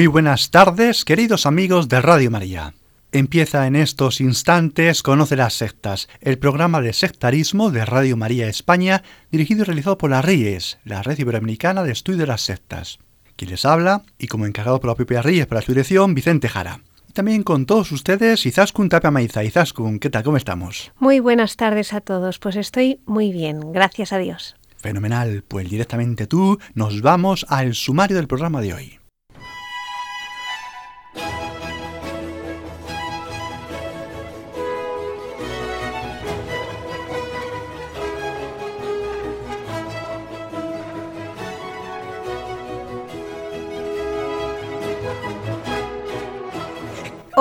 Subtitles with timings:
[0.00, 2.72] Muy buenas tardes, queridos amigos de Radio María.
[3.12, 9.02] Empieza en estos instantes Conoce las sectas, el programa de sectarismo de Radio María España,
[9.30, 12.98] dirigido y realizado por la RIES, la Red Iberoamericana de Estudio de las Sectas.
[13.36, 16.80] Quien les habla, y como encargado por la propia RIES para su dirección, Vicente Jara.
[17.12, 19.44] También con todos ustedes, Izaskun Tapia Maiza.
[19.44, 20.22] Izaskun, ¿qué tal?
[20.22, 20.92] ¿Cómo estamos?
[20.98, 22.38] Muy buenas tardes a todos.
[22.38, 24.56] Pues estoy muy bien, gracias a Dios.
[24.78, 28.99] Fenomenal, pues directamente tú nos vamos al sumario del programa de hoy.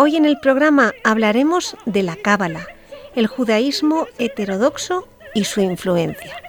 [0.02, 2.66] Hoy en el programa hablaremos de la Cábala,
[3.16, 6.48] el judaísmo heterodoxo y su influencia.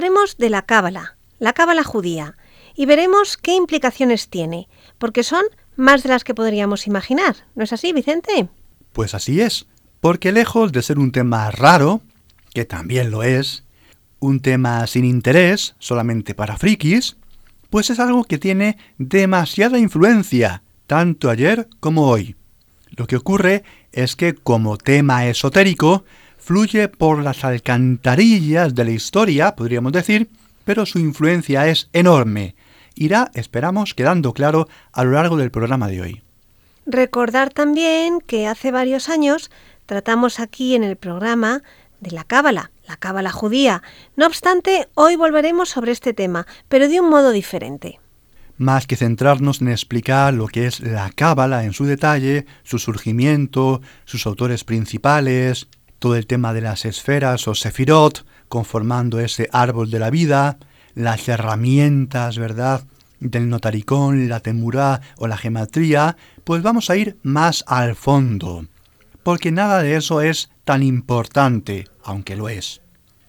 [0.00, 2.34] Hablaremos de la cábala, la cábala judía,
[2.74, 4.66] y veremos qué implicaciones tiene,
[4.96, 5.44] porque son
[5.76, 7.36] más de las que podríamos imaginar.
[7.54, 8.48] ¿No es así, Vicente?
[8.94, 9.66] Pues así es,
[10.00, 12.00] porque lejos de ser un tema raro,
[12.54, 13.64] que también lo es,
[14.20, 17.18] un tema sin interés, solamente para frikis,
[17.68, 22.36] pues es algo que tiene demasiada influencia, tanto ayer como hoy.
[22.88, 26.06] Lo que ocurre es que como tema esotérico,
[26.40, 30.28] fluye por las alcantarillas de la historia, podríamos decir,
[30.64, 32.54] pero su influencia es enorme.
[32.94, 36.22] Irá, esperamos, quedando claro a lo largo del programa de hoy.
[36.86, 39.50] Recordar también que hace varios años
[39.86, 41.62] tratamos aquí en el programa
[42.00, 43.82] de la cábala, la cábala judía.
[44.16, 48.00] No obstante, hoy volveremos sobre este tema, pero de un modo diferente.
[48.56, 53.80] Más que centrarnos en explicar lo que es la cábala en su detalle, su surgimiento,
[54.04, 55.68] sus autores principales,
[56.00, 60.58] todo el tema de las esferas o sefirot, conformando ese árbol de la vida,
[60.94, 62.82] las herramientas, ¿verdad?,
[63.20, 68.66] del notaricón, la temurá o la gematría, pues vamos a ir más al fondo,
[69.22, 72.80] porque nada de eso es tan importante, aunque lo es.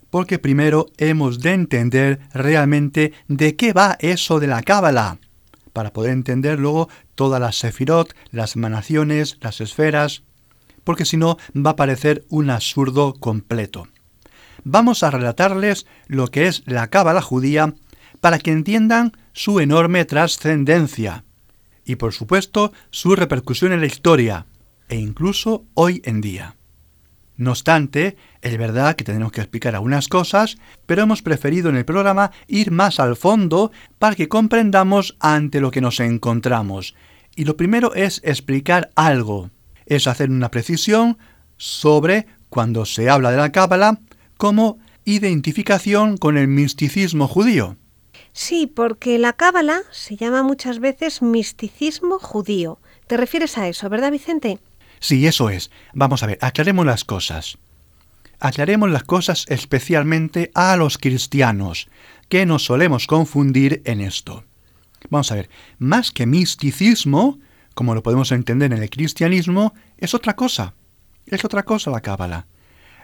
[0.09, 5.19] Porque primero hemos de entender realmente de qué va eso de la cábala,
[5.73, 10.23] para poder entender luego todas las sefirot, las emanaciones, las esferas,
[10.84, 13.88] porque si no va a parecer un absurdo completo.
[14.64, 17.74] Vamos a relatarles lo que es la cábala judía
[18.19, 21.24] para que entiendan su enorme trascendencia
[21.86, 24.46] y por supuesto su repercusión en la historia
[24.88, 26.56] e incluso hoy en día.
[27.38, 31.86] No obstante, es verdad que tenemos que explicar algunas cosas, pero hemos preferido en el
[31.86, 36.94] programa ir más al fondo para que comprendamos ante lo que nos encontramos.
[37.36, 39.50] Y lo primero es explicar algo,
[39.91, 41.17] es hacer una precisión
[41.57, 43.99] sobre, cuando se habla de la Cábala,
[44.38, 47.75] como identificación con el misticismo judío.
[48.31, 52.79] Sí, porque la Cábala se llama muchas veces misticismo judío.
[53.07, 54.59] ¿Te refieres a eso, verdad, Vicente?
[55.01, 55.69] Sí, eso es.
[55.93, 57.57] Vamos a ver, aclaremos las cosas.
[58.39, 61.89] Aclaremos las cosas especialmente a los cristianos,
[62.29, 64.45] que nos solemos confundir en esto.
[65.09, 65.49] Vamos a ver,
[65.79, 67.39] más que misticismo,
[67.73, 70.73] como lo podemos entender en el cristianismo, es otra cosa.
[71.25, 72.47] Es otra cosa la cábala.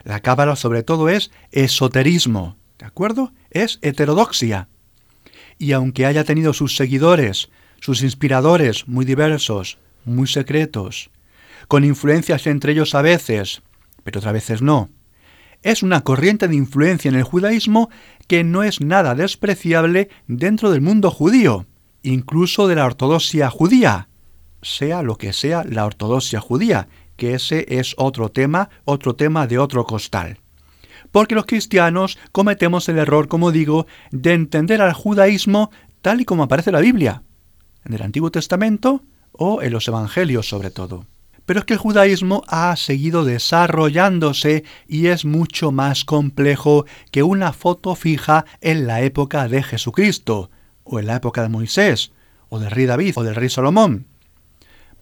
[0.04, 3.32] La cábala sobre todo es esoterismo, ¿de acuerdo?
[3.50, 4.68] Es heterodoxia.
[5.58, 7.50] Y aunque haya tenido sus seguidores,
[7.80, 11.10] sus inspiradores muy diversos, muy secretos,
[11.66, 13.62] con influencias entre ellos a veces,
[14.04, 14.90] pero otras veces no,
[15.62, 17.90] es una corriente de influencia en el judaísmo
[18.26, 21.66] que no es nada despreciable dentro del mundo judío,
[22.02, 24.07] incluso de la ortodoxia judía,
[24.62, 29.58] sea lo que sea la ortodoxia judía, que ese es otro tema, otro tema de
[29.58, 30.38] otro costal.
[31.10, 35.70] Porque los cristianos cometemos el error, como digo, de entender al judaísmo
[36.02, 37.22] tal y como aparece en la Biblia,
[37.84, 39.02] en el Antiguo Testamento
[39.32, 41.06] o en los Evangelios sobre todo.
[41.46, 47.54] Pero es que el judaísmo ha seguido desarrollándose y es mucho más complejo que una
[47.54, 50.50] foto fija en la época de Jesucristo,
[50.84, 52.12] o en la época de Moisés,
[52.50, 54.06] o del rey David, o del rey Salomón.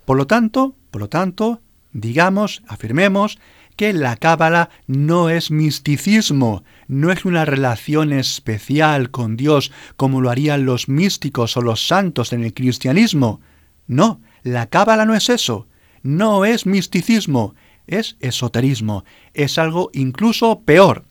[0.06, 1.60] Por lo tanto, por lo tanto,
[1.92, 3.38] digamos, afirmemos
[3.76, 10.30] que la cábala no es misticismo, no es una relación especial con Dios como lo
[10.30, 13.42] harían los místicos o los santos en el cristianismo.
[13.86, 15.66] No, la cábala no es eso
[16.06, 17.56] no es misticismo,
[17.88, 19.04] es esoterismo,
[19.34, 21.04] es algo incluso peor,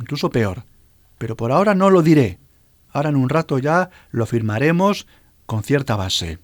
[0.00, 0.64] incluso peor.
[1.18, 2.38] Pero por ahora no lo diré.
[2.88, 5.06] Ahora en un rato ya lo afirmaremos
[5.44, 6.38] con cierta base.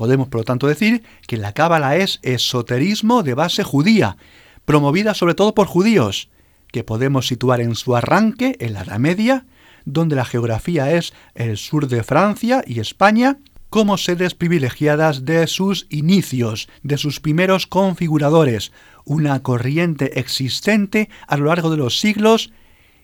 [0.00, 4.16] Podemos, por lo tanto, decir que la cábala es esoterismo de base judía,
[4.64, 6.30] promovida sobre todo por judíos,
[6.72, 9.44] que podemos situar en su arranque en la Edad Media,
[9.84, 15.86] donde la geografía es el sur de Francia y España, como sedes privilegiadas de sus
[15.90, 18.72] inicios, de sus primeros configuradores,
[19.04, 22.54] una corriente existente a lo largo de los siglos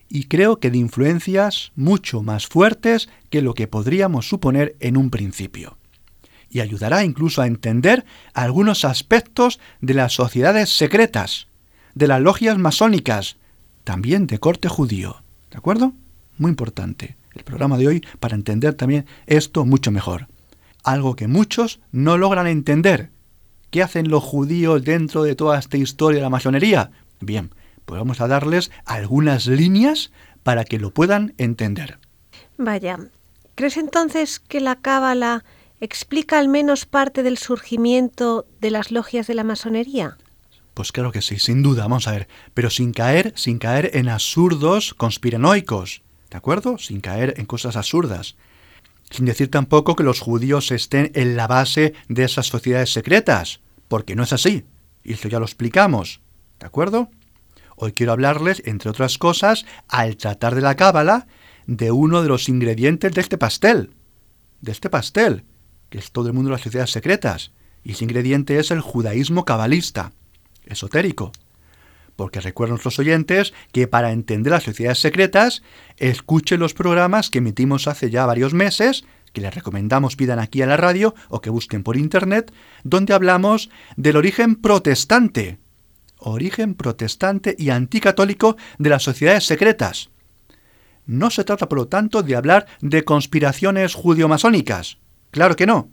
[0.09, 5.11] y creo que de influencias mucho más fuertes que lo que podríamos suponer en un
[5.11, 5.76] principio.
[6.49, 11.47] Y ayudará incluso a entender algunos aspectos de las sociedades secretas,
[11.93, 13.37] de las logias masónicas,
[13.83, 15.23] también de corte judío.
[15.51, 15.93] ¿De acuerdo?
[16.37, 20.27] Muy importante el programa de hoy para entender también esto mucho mejor
[20.87, 23.11] algo que muchos no logran entender.
[23.71, 26.91] ¿Qué hacen los judíos dentro de toda esta historia de la masonería?
[27.19, 27.51] Bien,
[27.85, 30.11] pues vamos a darles algunas líneas
[30.43, 31.99] para que lo puedan entender.
[32.57, 32.99] Vaya,
[33.55, 35.43] ¿crees entonces que la cábala
[35.79, 40.17] explica al menos parte del surgimiento de las logias de la masonería?
[40.73, 44.09] Pues claro que sí, sin duda, vamos a ver, pero sin caer, sin caer en
[44.09, 46.77] absurdos conspiranoicos, ¿de acuerdo?
[46.77, 48.35] Sin caer en cosas absurdas.
[49.09, 54.15] Sin decir tampoco que los judíos estén en la base de esas sociedades secretas, porque
[54.15, 54.65] no es así.
[55.03, 56.21] Y eso ya lo explicamos.
[56.59, 57.09] ¿De acuerdo?
[57.75, 61.27] Hoy quiero hablarles, entre otras cosas, al tratar de la cábala,
[61.67, 63.91] de uno de los ingredientes de este pastel.
[64.61, 65.43] De este pastel,
[65.89, 67.51] que es todo el mundo de las sociedades secretas.
[67.83, 70.11] Y ese ingrediente es el judaísmo cabalista,
[70.65, 71.31] esotérico
[72.17, 75.61] porque recuerden nuestros oyentes que para entender las sociedades secretas,
[75.95, 80.65] escuchen los programas que emitimos hace ya varios meses, que les recomendamos pidan aquí a
[80.65, 82.51] la radio o que busquen por internet,
[82.83, 85.59] donde hablamos del origen protestante,
[86.17, 90.09] origen protestante y anticatólico de las sociedades secretas.
[91.05, 94.97] No se trata, por lo tanto, de hablar de conspiraciones judío-masónicas.
[95.31, 95.89] Claro que no.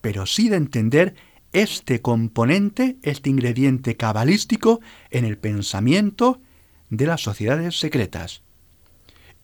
[0.00, 1.14] Pero sí de entender
[1.52, 4.80] este componente, este ingrediente cabalístico
[5.10, 6.40] en el pensamiento
[6.90, 8.42] de las sociedades secretas.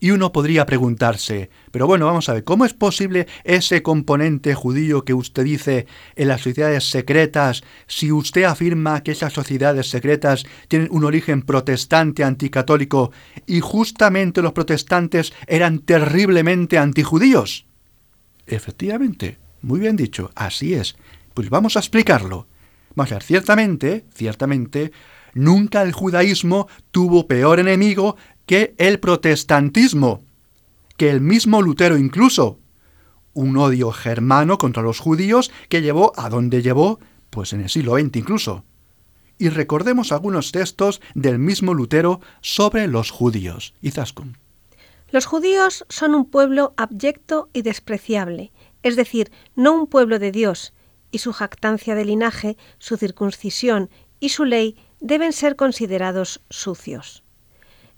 [0.01, 5.03] Y uno podría preguntarse, pero bueno, vamos a ver, ¿cómo es posible ese componente judío
[5.03, 10.87] que usted dice en las sociedades secretas si usted afirma que esas sociedades secretas tienen
[10.91, 13.11] un origen protestante anticatólico
[13.45, 17.65] y justamente los protestantes eran terriblemente antijudíos?
[18.49, 20.95] Efectivamente, muy bien dicho, así es.
[21.35, 22.47] Pues vamos a explicarlo.
[22.95, 24.91] Vamos a ver, ciertamente, ciertamente,
[25.35, 30.23] nunca el judaísmo tuvo peor enemigo que el protestantismo,
[30.97, 32.59] que el mismo Lutero incluso.
[33.33, 37.99] Un odio germano contra los judíos que llevó a donde llevó, pues en el siglo
[37.99, 38.65] XX incluso.
[39.37, 43.75] Y recordemos algunos textos del mismo Lutero sobre los judíos.
[43.81, 44.48] Izaskun.
[45.11, 48.51] Los judíos son un pueblo abyecto y despreciable,
[48.83, 50.73] es decir, no un pueblo de Dios,
[51.11, 53.89] y su jactancia de linaje, su circuncisión
[54.19, 57.23] y su ley deben ser considerados sucios.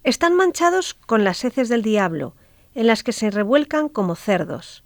[0.03, 2.35] Están manchados con las heces del diablo,
[2.73, 4.83] en las que se revuelcan como cerdos.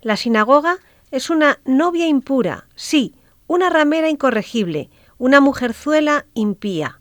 [0.00, 0.78] La sinagoga
[1.10, 3.14] es una novia impura, sí,
[3.46, 7.00] una ramera incorregible, una mujerzuela impía.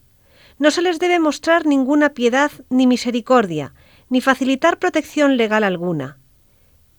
[0.60, 3.74] No se les debe mostrar ninguna piedad ni misericordia,
[4.10, 6.18] ni facilitar protección legal alguna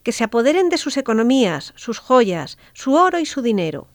[0.09, 3.89] que se apoderen de sus economías, sus joyas, su oro y su dinero.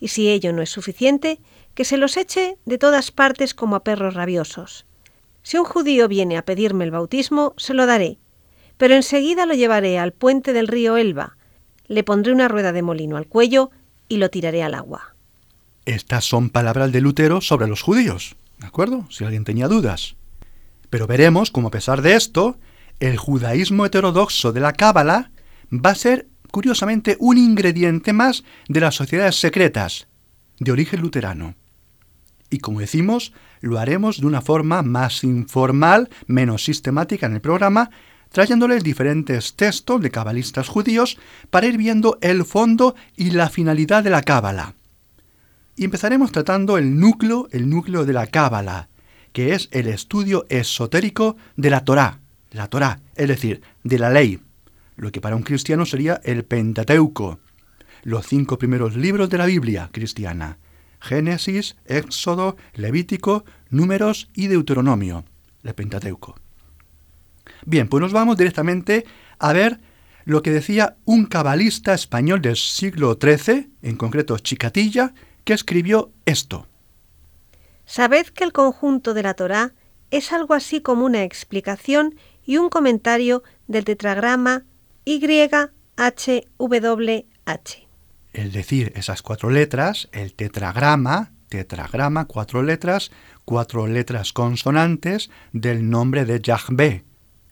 [0.00, 1.38] Y si ello no es suficiente,
[1.74, 4.86] que se los eche de todas partes como a perros rabiosos.
[5.42, 8.16] Si un judío viene a pedirme el bautismo, se lo daré,
[8.78, 11.36] pero enseguida lo llevaré al puente del río Elba,
[11.86, 13.70] le pondré una rueda de molino al cuello
[14.08, 15.14] y lo tiraré al agua.
[15.84, 19.06] Estas son palabras de Lutero sobre los judíos, ¿de acuerdo?
[19.10, 20.16] Si alguien tenía dudas.
[20.90, 22.58] Pero veremos cómo a pesar de esto,
[23.00, 25.32] el judaísmo heterodoxo de la Cábala
[25.72, 30.06] va a ser, curiosamente, un ingrediente más de las sociedades secretas,
[30.58, 31.54] de origen luterano.
[32.50, 37.90] Y como decimos, lo haremos de una forma más informal, menos sistemática en el programa,
[38.30, 41.18] trayéndoles diferentes textos de cabalistas judíos
[41.50, 44.74] para ir viendo el fondo y la finalidad de la cábala.
[45.76, 48.88] Y empezaremos tratando el núcleo, el núcleo de la cábala,
[49.34, 52.20] que es el estudio esotérico de la Torá,
[52.52, 54.38] la Torá, es decir, de la ley,
[54.96, 57.40] lo que para un cristiano sería el Pentateuco,
[58.04, 60.58] los cinco primeros libros de la Biblia cristiana,
[61.00, 65.24] Génesis, Éxodo, Levítico, Números y Deuteronomio,
[65.64, 66.36] el Pentateuco.
[67.66, 69.04] Bien, pues nos vamos directamente
[69.40, 69.80] a ver
[70.26, 75.12] lo que decía un cabalista español del siglo XIII, en concreto Chicatilla,
[75.42, 76.68] que escribió esto.
[77.86, 79.74] Sabed que el conjunto de la Torá
[80.10, 82.14] es algo así como una explicación
[82.44, 84.64] y un comentario del tetragrama
[85.04, 85.64] YHWH.
[88.32, 93.10] Es decir, esas cuatro letras, el tetragrama, tetragrama, cuatro letras,
[93.44, 97.04] cuatro letras consonantes del nombre de Yahvé,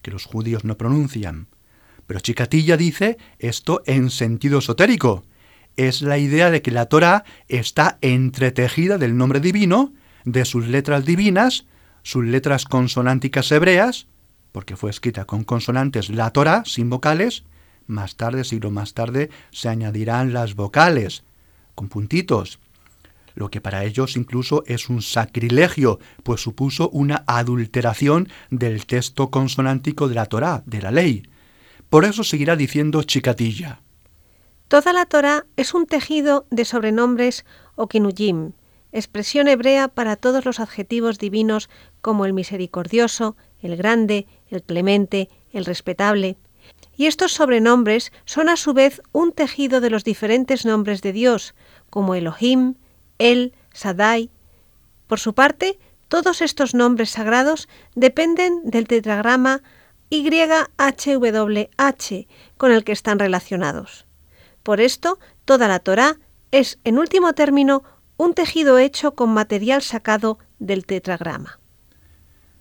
[0.03, 1.49] que los judíos no pronuncian.
[2.07, 5.25] Pero Chicatilla dice esto en sentido esotérico.
[5.77, 9.93] Es la idea de que la Torah está entretejida del nombre divino,
[10.25, 11.67] de sus letras divinas,
[12.03, 14.07] sus letras consonánticas hebreas,
[14.53, 17.45] porque fue escrita con consonantes la Torah, sin vocales,
[17.87, 21.25] más tarde, siglo más tarde, se añadirán las vocales,
[21.75, 22.59] con puntitos,
[23.35, 30.09] lo que para ellos incluso es un sacrilegio, pues supuso una adulteración del texto consonántico
[30.09, 31.23] de la Torá, de la ley.
[31.89, 33.81] Por eso seguirá diciendo chicatilla.
[34.69, 38.53] Toda la Torá es un tejido de sobrenombres o kinujim,
[38.93, 41.69] expresión hebrea para todos los adjetivos divinos
[42.01, 46.37] como el misericordioso, el grande, el clemente, el respetable.
[46.97, 51.55] Y estos sobrenombres son a su vez un tejido de los diferentes nombres de Dios,
[51.91, 52.75] como Elohim,
[53.19, 54.31] el, Sadai.
[55.07, 59.63] Por su parte, todos estos nombres sagrados dependen del tetragrama
[60.11, 62.27] YHWH
[62.59, 64.07] con el que están relacionados.
[64.63, 66.19] Por esto, toda la Torá
[66.51, 67.83] es, en último término,
[68.23, 71.59] un tejido hecho con material sacado del tetragrama.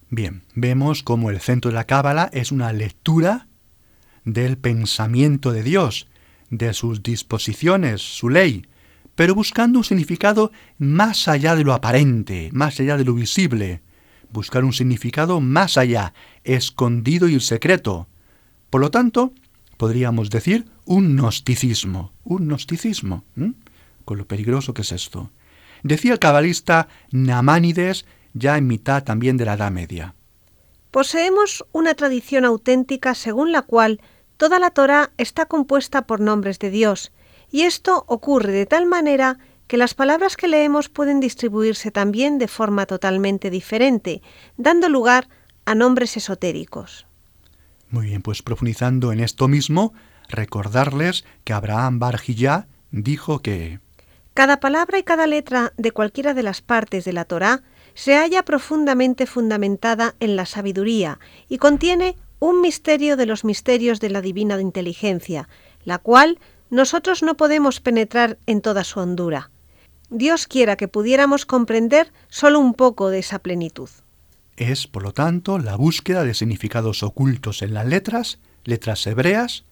[0.09, 3.47] Bien, vemos cómo el centro de la Cábala es una lectura
[4.25, 6.07] del pensamiento de Dios,
[6.49, 8.65] de sus disposiciones, su ley,
[9.13, 13.83] pero buscando un significado más allá de lo aparente, más allá de lo visible,
[14.31, 18.07] buscar un significado más allá, escondido y secreto.
[18.71, 19.31] Por lo tanto,
[19.77, 23.25] podríamos decir un gnosticismo, un gnosticismo,
[24.05, 25.29] con lo peligroso que es esto.
[25.83, 30.15] Decía el cabalista Namánides ya en mitad también de la Edad Media.
[30.91, 34.01] Poseemos una tradición auténtica según la cual
[34.37, 37.11] toda la Torá está compuesta por nombres de Dios,
[37.49, 42.47] y esto ocurre de tal manera que las palabras que leemos pueden distribuirse también de
[42.47, 44.21] forma totalmente diferente,
[44.57, 45.29] dando lugar
[45.65, 47.07] a nombres esotéricos.
[47.89, 49.93] Muy bien, pues profundizando en esto mismo,
[50.27, 53.79] recordarles que Abraham Barjillá dijo que
[54.33, 58.43] cada palabra y cada letra de cualquiera de las partes de la Torá se halla
[58.43, 61.19] profundamente fundamentada en la sabiduría
[61.49, 65.49] y contiene un misterio de los misterios de la divina inteligencia,
[65.83, 69.51] la cual nosotros no podemos penetrar en toda su hondura.
[70.09, 73.89] Dios quiera que pudiéramos comprender solo un poco de esa plenitud.
[74.57, 79.65] Es, por lo tanto, la búsqueda de significados ocultos en las letras, letras hebreas,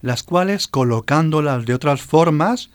[0.00, 2.70] las cuales, colocándolas de otras formas,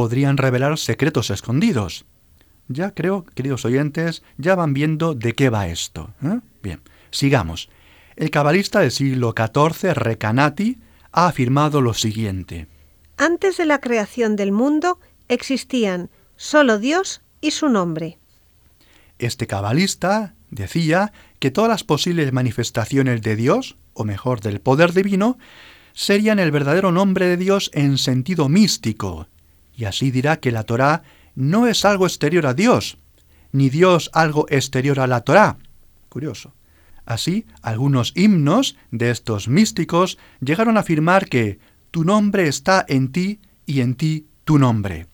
[0.00, 2.06] podrían revelar secretos escondidos.
[2.68, 6.08] Ya creo, queridos oyentes, ya van viendo de qué va esto.
[6.22, 6.40] ¿eh?
[6.62, 6.80] Bien,
[7.10, 7.68] sigamos.
[8.16, 10.78] El cabalista del siglo XIV, Recanati,
[11.12, 12.66] ha afirmado lo siguiente.
[13.18, 18.16] Antes de la creación del mundo existían solo Dios y su nombre.
[19.18, 25.36] Este cabalista decía que todas las posibles manifestaciones de Dios, o mejor del poder divino,
[25.92, 29.26] serían el verdadero nombre de Dios en sentido místico,
[29.80, 32.98] y así dirá que la Torá no es algo exterior a Dios,
[33.50, 35.56] ni Dios algo exterior a la Torá.
[36.10, 36.52] Curioso.
[37.06, 41.60] Así, algunos himnos de estos místicos llegaron a afirmar que
[41.90, 45.06] tu nombre está en ti y en ti tu nombre.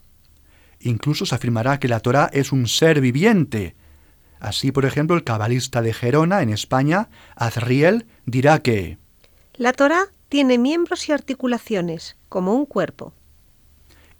[0.81, 3.77] Incluso se afirmará que la Torá es un ser viviente.
[4.41, 8.99] Así, por ejemplo, el cabalista de Gerona, en España, Azriel, dirá que
[9.55, 13.15] La Torá tiene miembros y articulaciones, como un cuerpo.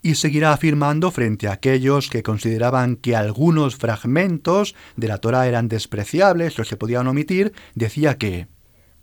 [0.01, 5.67] Y seguirá afirmando frente a aquellos que consideraban que algunos fragmentos de la Torá eran
[5.67, 8.47] despreciables, los que podían omitir, decía que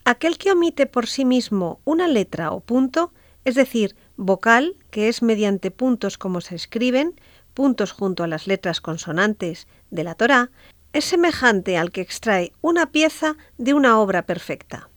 [0.05, 3.13] Aquel que omite por sí mismo una letra o punto
[3.45, 7.15] es decir, vocal, que es mediante puntos como se escriben,
[7.53, 10.51] puntos junto a las letras consonantes de la Torá,
[10.93, 14.89] es semejante al que extrae una pieza de una obra perfecta.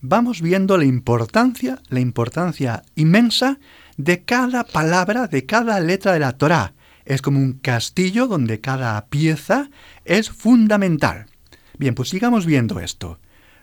[0.00, 3.58] Vamos viendo la importancia, la importancia inmensa
[3.96, 6.74] de cada palabra, de cada letra de la Torá.
[7.04, 9.70] Es como un castillo donde cada pieza
[10.04, 11.26] es fundamental.
[11.78, 13.18] Bien, pues sigamos viendo esto.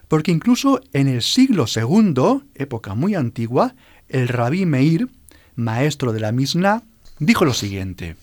[0.07, 3.75] Porque incluso en el siglo II, época muy antigua,
[4.09, 5.07] el rabí Meir,
[5.55, 6.83] maestro de la Mishnah,
[7.19, 8.15] dijo lo siguiente.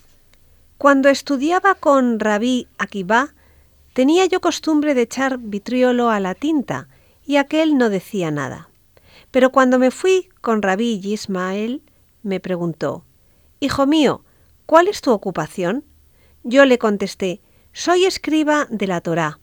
[0.77, 3.35] Cuando estudiaba con rabí Akiba,
[3.95, 6.89] tenía yo costumbre de echar vitriolo a la tinta,
[7.27, 8.69] y aquel no decía nada.
[9.31, 11.83] Pero cuando me fui con rabí Yismael,
[12.29, 13.05] me preguntó,
[13.61, 14.23] Hijo mío,
[14.67, 15.85] ¿cuál es tu ocupación?
[16.45, 17.41] Yo le contesté,
[17.73, 19.41] soy escriba de la Torá.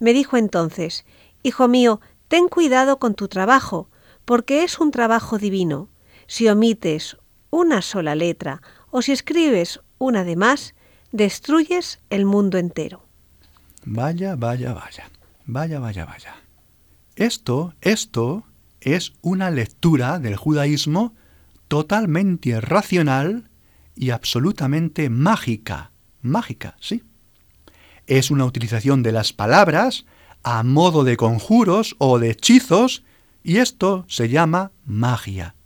[0.00, 1.04] Me dijo entonces,
[1.42, 3.88] Hijo mío, ten cuidado con tu trabajo,
[4.24, 5.88] porque es un trabajo divino.
[6.26, 7.16] Si omites
[7.50, 10.74] una sola letra o si escribes una de más,
[11.12, 13.02] destruyes el mundo entero.
[13.84, 15.08] Vaya, vaya, vaya,
[15.46, 16.34] vaya, vaya, vaya.
[17.14, 18.44] Esto, esto
[18.80, 21.14] es una lectura del judaísmo
[21.68, 23.50] totalmente racional
[23.94, 25.92] y absolutamente mágica.
[26.22, 27.02] Mágica, sí.
[28.06, 30.06] Es una utilización de las palabras
[30.42, 33.02] a modo de conjuros o de hechizos
[33.42, 35.56] y esto se llama magia.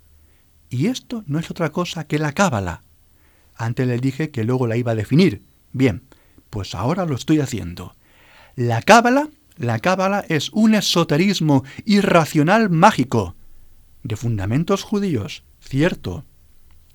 [0.71, 2.83] Y esto no es otra cosa que la cábala.
[3.57, 5.43] Antes le dije que luego la iba a definir.
[5.73, 6.03] Bien,
[6.49, 7.95] pues ahora lo estoy haciendo.
[8.57, 13.35] La cábala, la cábala es un esoterismo irracional mágico,
[14.03, 16.25] de fundamentos judíos, cierto,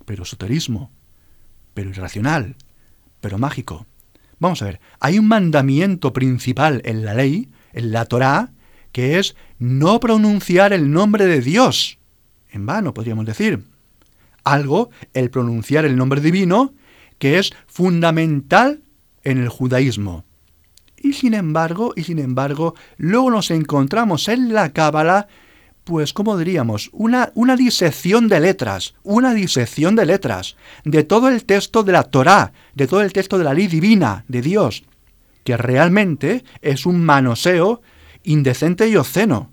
[0.06, 0.92] pero esoterismo,
[1.74, 2.58] pero irracional,
[3.22, 3.88] pero mágico.
[4.38, 8.52] Vamos a ver, hay un mandamiento principal en la ley, en la Torá,
[8.92, 11.98] que es no pronunciar el nombre de Dios
[12.52, 13.64] en vano, podríamos decir.
[14.44, 16.74] Algo, el pronunciar el nombre divino,
[17.18, 18.82] que es fundamental
[19.24, 20.26] en el judaísmo.
[20.98, 25.28] Y sin embargo, y sin embargo, luego nos encontramos en la Cábala,
[25.86, 31.46] pues, como diríamos, una, una disección de letras, una disección de letras, de todo el
[31.46, 34.84] texto de la Torá, de todo el texto de la ley divina de Dios,
[35.46, 37.82] que realmente es un manoseo
[38.24, 39.52] indecente y obsceno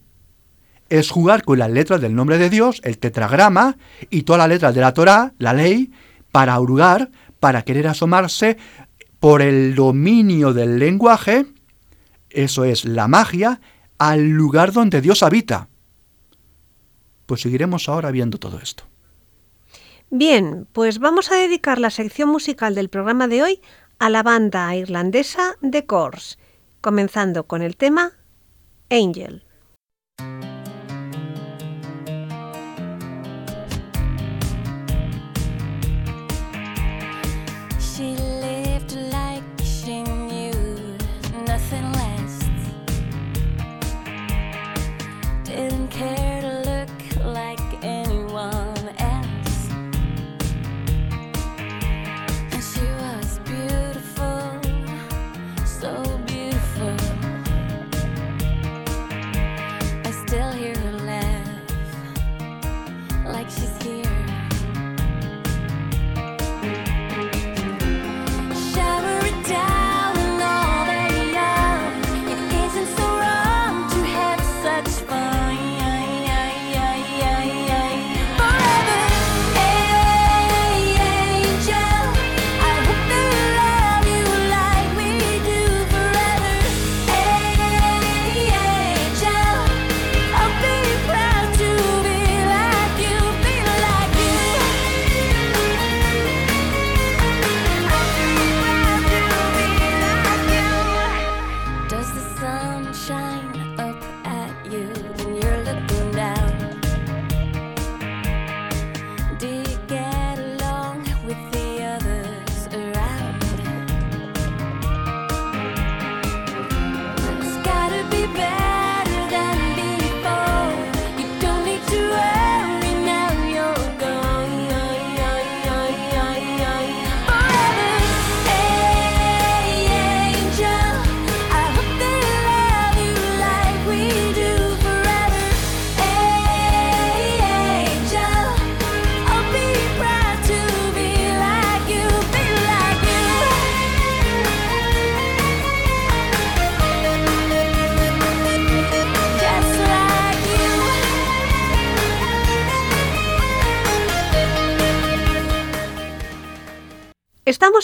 [0.93, 3.79] es jugar con las letras del nombre de Dios, el tetragrama,
[4.11, 5.91] y todas las letras de la Torá, la ley,
[6.31, 8.59] para hurgar, para querer asomarse
[9.19, 11.47] por el dominio del lenguaje,
[12.29, 13.63] eso es la magia,
[13.97, 15.71] al lugar donde Dios habita.
[17.27, 18.85] Pues seguiremos ahora viendo todo esto.
[20.11, 23.61] Bien, pues vamos a dedicar la sección musical del programa de hoy
[23.99, 26.37] a la banda irlandesa The Course,
[26.81, 28.13] comenzando con el tema
[28.91, 29.45] Angel.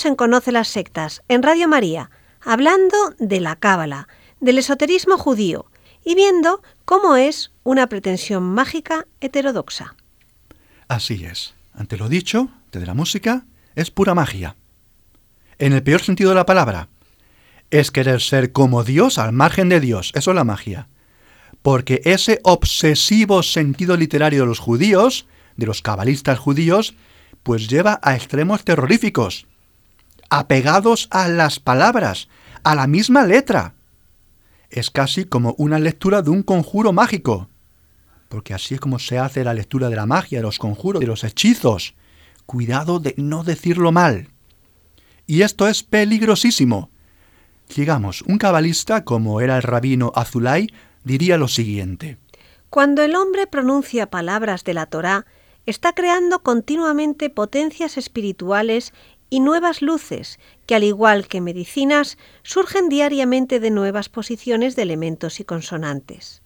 [0.05, 4.07] En Conoce las Sectas, en Radio María, hablando de la Cábala,
[4.39, 5.67] del esoterismo judío
[6.05, 9.97] y viendo cómo es una pretensión mágica heterodoxa.
[10.87, 11.55] Así es.
[11.75, 14.57] Ante lo dicho, de la música, es pura magia.
[15.59, 16.89] En el peor sentido de la palabra.
[17.71, 20.13] Es querer ser como Dios al margen de Dios.
[20.15, 20.87] Eso es la magia.
[21.63, 26.95] Porque ese obsesivo sentido literario de los judíos, de los cabalistas judíos,
[27.43, 29.47] pues lleva a extremos terroríficos
[30.29, 32.29] apegados a las palabras,
[32.63, 33.75] a la misma letra.
[34.71, 37.49] Es casi como una lectura de un conjuro mágico,
[38.29, 41.07] porque así es como se hace la lectura de la magia, de los conjuros, de
[41.07, 41.95] los hechizos.
[42.47, 44.29] Cuidado de no decirlo mal.
[45.27, 46.91] Y esto es peligrosísimo.
[47.75, 50.69] Digamos, un cabalista como era el rabino Azulay
[51.05, 52.19] diría lo siguiente.
[52.71, 55.27] Cuando el hombre pronuncia palabras de la Torá,
[55.67, 58.93] está creando continuamente potencias espirituales
[59.31, 65.41] y nuevas luces que, al igual que medicinas, surgen diariamente de nuevas posiciones de elementos
[65.41, 66.43] y consonantes.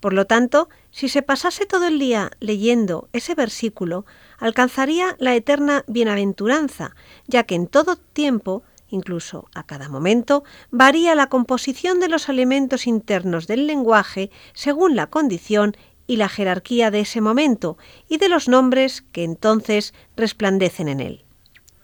[0.00, 4.04] Por lo tanto, si se pasase todo el día leyendo ese versículo,
[4.38, 6.94] alcanzaría la eterna bienaventuranza,
[7.26, 12.86] ya que en todo tiempo, incluso a cada momento, varía la composición de los elementos
[12.86, 18.48] internos del lenguaje según la condición y la jerarquía de ese momento y de los
[18.48, 21.25] nombres que entonces resplandecen en él.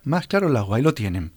[0.05, 1.33] Más claro el agua, ahí lo tienen.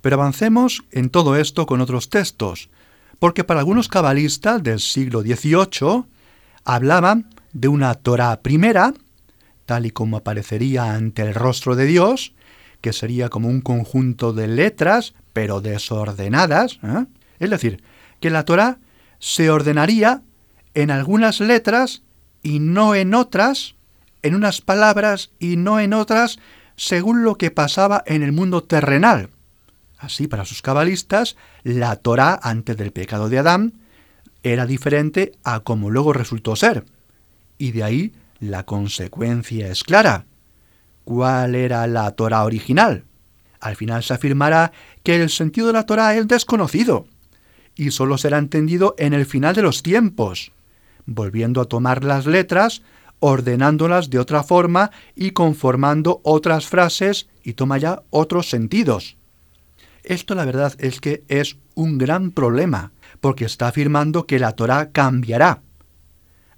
[0.00, 2.70] Pero avancemos en todo esto con otros textos,
[3.18, 6.04] porque para algunos cabalistas del siglo XVIII
[6.64, 8.94] hablaban de una Torah primera,
[9.64, 12.34] tal y como aparecería ante el rostro de Dios,
[12.80, 16.80] que sería como un conjunto de letras, pero desordenadas.
[16.82, 17.06] ¿eh?
[17.38, 17.82] Es decir,
[18.20, 18.78] que la Torah
[19.18, 20.22] se ordenaría
[20.74, 22.02] en algunas letras
[22.42, 23.76] y no en otras,
[24.22, 26.38] en unas palabras y no en otras,
[26.82, 29.30] según lo que pasaba en el mundo terrenal.
[29.98, 33.74] Así, para sus cabalistas, la Torá antes del pecado de Adán
[34.42, 36.84] era diferente a como luego resultó ser.
[37.56, 40.26] Y de ahí la consecuencia es clara.
[41.04, 43.04] ¿Cuál era la Torá original?
[43.60, 44.72] Al final se afirmará
[45.04, 47.06] que el sentido de la Torá es desconocido
[47.76, 50.50] y sólo será entendido en el final de los tiempos,
[51.06, 52.82] volviendo a tomar las letras
[53.24, 59.16] ordenándolas de otra forma y conformando otras frases y toma ya otros sentidos.
[60.02, 64.90] Esto la verdad es que es un gran problema, porque está afirmando que la Torá
[64.90, 65.62] cambiará.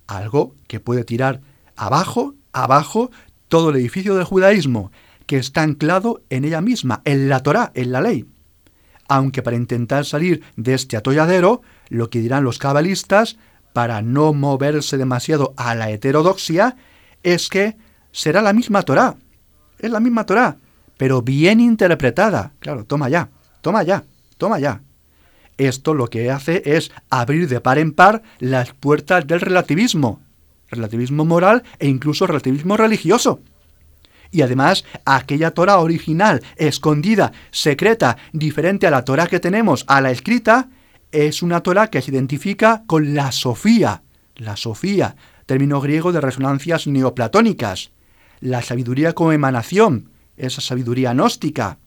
[0.07, 1.43] Algo que puede tirar
[1.77, 3.11] abajo, abajo,
[3.49, 4.91] todo el edificio del judaísmo,
[5.27, 8.25] que está anclado en ella misma, en la Torá, en la ley.
[9.07, 13.37] Aunque para intentar salir de este atolladero, lo que dirán los cabalistas
[13.75, 16.77] para no moverse demasiado a la heterodoxia
[17.25, 17.77] es que
[18.13, 19.17] será la misma Torá.
[19.81, 20.59] Es la misma Torá,
[20.97, 22.53] pero bien interpretada.
[22.61, 24.05] Claro, toma ya, toma ya,
[24.39, 24.81] toma ya.
[25.59, 30.21] Esto lo que hace es abrir de par en par las puertas del relativismo,
[30.71, 33.41] relativismo moral e incluso relativismo religioso.
[34.31, 40.13] Y además, aquella Torah original, escondida, secreta, diferente a la Torah que tenemos, a la
[40.13, 40.69] escrita,
[41.15, 44.03] es una Torah que se identifica con la Sofía,
[44.35, 45.15] la Sofía,
[45.47, 47.93] término griego de resonancias neoplatónicas,
[48.41, 51.79] la sabiduría como emanación, esa sabiduría gnóstica.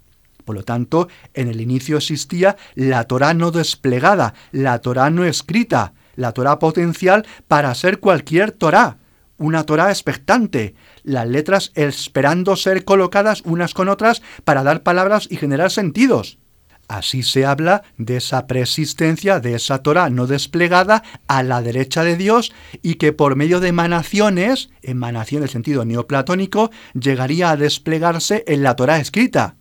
[0.45, 5.93] Por lo tanto, en el inicio existía la Torah no desplegada, la Torah no escrita,
[6.15, 8.97] la Torah potencial para ser cualquier Torah,
[9.37, 15.35] una Torah expectante, las letras esperando ser colocadas unas con otras para dar palabras y
[15.35, 16.39] generar sentidos.
[16.87, 22.15] Así se habla de esa persistencia, de esa Torah no desplegada a la derecha de
[22.15, 28.63] Dios y que por medio de emanaciones, emanación en sentido neoplatónico, llegaría a desplegarse en
[28.63, 29.55] la Torah escrita.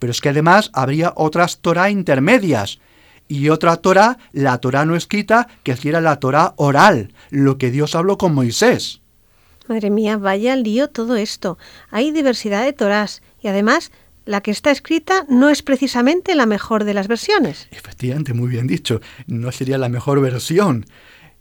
[0.00, 2.80] Pero es que además habría otras Torah intermedias
[3.28, 7.94] y otra Torah, la Torah no escrita, que era la Torah oral, lo que Dios
[7.94, 9.00] habló con Moisés.
[9.68, 11.58] Madre mía, vaya lío todo esto.
[11.90, 13.90] Hay diversidad de Torás y además
[14.26, 17.68] la que está escrita no es precisamente la mejor de las versiones.
[17.70, 19.00] Efectivamente, muy bien dicho.
[19.26, 20.84] No sería la mejor versión.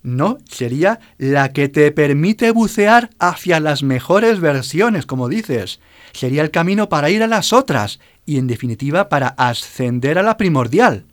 [0.03, 5.79] No, sería la que te permite bucear hacia las mejores versiones, como dices.
[6.13, 10.37] Sería el camino para ir a las otras y, en definitiva, para ascender a la
[10.37, 11.05] primordial.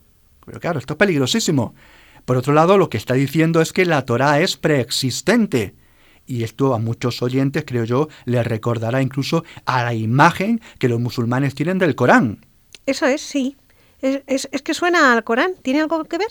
[0.45, 1.73] Pero claro, esto es peligrosísimo.
[2.23, 5.73] Por otro lado, lo que está diciendo es que la Torah es preexistente
[6.25, 10.99] y esto a muchos oyentes, creo yo, les recordará incluso a la imagen que los
[10.99, 12.45] musulmanes tienen del Corán.
[12.85, 13.55] Eso es, sí.
[14.01, 15.53] Es, que suena al Corán.
[15.61, 16.27] ¿Tiene algo que ver?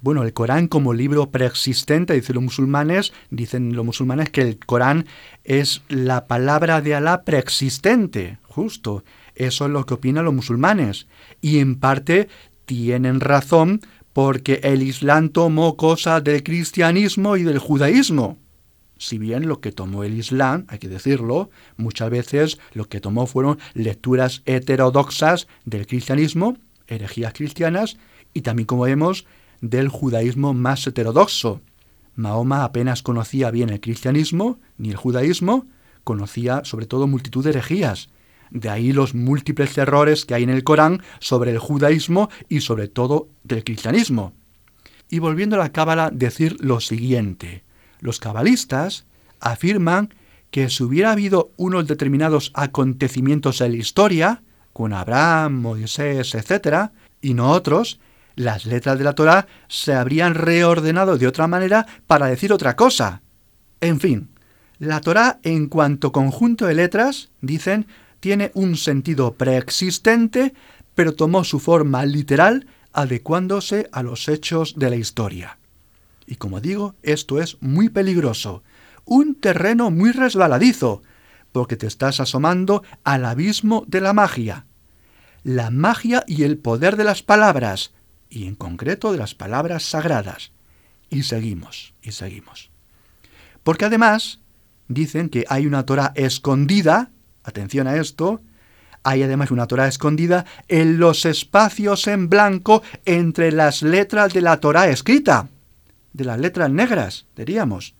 [0.00, 5.06] Bueno, el Corán como libro preexistente, dicen los musulmanes, dicen los musulmanes que el Corán
[5.42, 9.02] es la palabra de Alá preexistente, justo.
[9.34, 11.08] Eso es lo que opinan los musulmanes.
[11.40, 12.28] Y en parte
[12.64, 13.80] tienen razón
[14.12, 18.38] porque el Islam tomó cosas del cristianismo y del judaísmo.
[18.98, 23.26] Si bien lo que tomó el Islam, hay que decirlo, muchas veces lo que tomó
[23.26, 26.56] fueron lecturas heterodoxas del cristianismo,
[26.86, 27.98] herejías cristianas,
[28.32, 29.26] y también, como vemos,
[29.60, 31.60] del judaísmo más heterodoxo.
[32.14, 35.66] Mahoma apenas conocía bien el cristianismo ni el judaísmo,
[36.04, 38.08] conocía sobre todo multitud de herejías.
[38.50, 42.88] De ahí los múltiples errores que hay en el Corán sobre el judaísmo y sobre
[42.88, 44.32] todo del cristianismo.
[45.10, 47.65] Y volviendo a la Cábala, decir lo siguiente.
[48.06, 49.04] Los cabalistas
[49.40, 50.14] afirman
[50.52, 54.42] que si hubiera habido unos determinados acontecimientos en la historia,
[54.72, 57.98] con Abraham, Moisés, etc., y no otros,
[58.36, 63.22] las letras de la Torá se habrían reordenado de otra manera para decir otra cosa.
[63.80, 64.28] En fin,
[64.78, 67.88] la Torá en cuanto conjunto de letras, dicen,
[68.20, 70.54] tiene un sentido preexistente,
[70.94, 75.58] pero tomó su forma literal adecuándose a los hechos de la historia.
[76.26, 78.62] Y como digo, esto es muy peligroso,
[79.04, 81.02] un terreno muy resbaladizo,
[81.52, 84.66] porque te estás asomando al abismo de la magia.
[85.42, 87.92] La magia y el poder de las palabras,
[88.28, 90.50] y en concreto de las palabras sagradas.
[91.08, 92.70] Y seguimos, y seguimos.
[93.62, 94.40] Porque además
[94.88, 97.10] dicen que hay una Torah escondida,
[97.44, 98.42] atención a esto,
[99.04, 104.58] hay además una Torah escondida en los espacios en blanco entre las letras de la
[104.58, 105.48] Torah escrita,
[106.16, 107.94] de las letras negras, diríamos.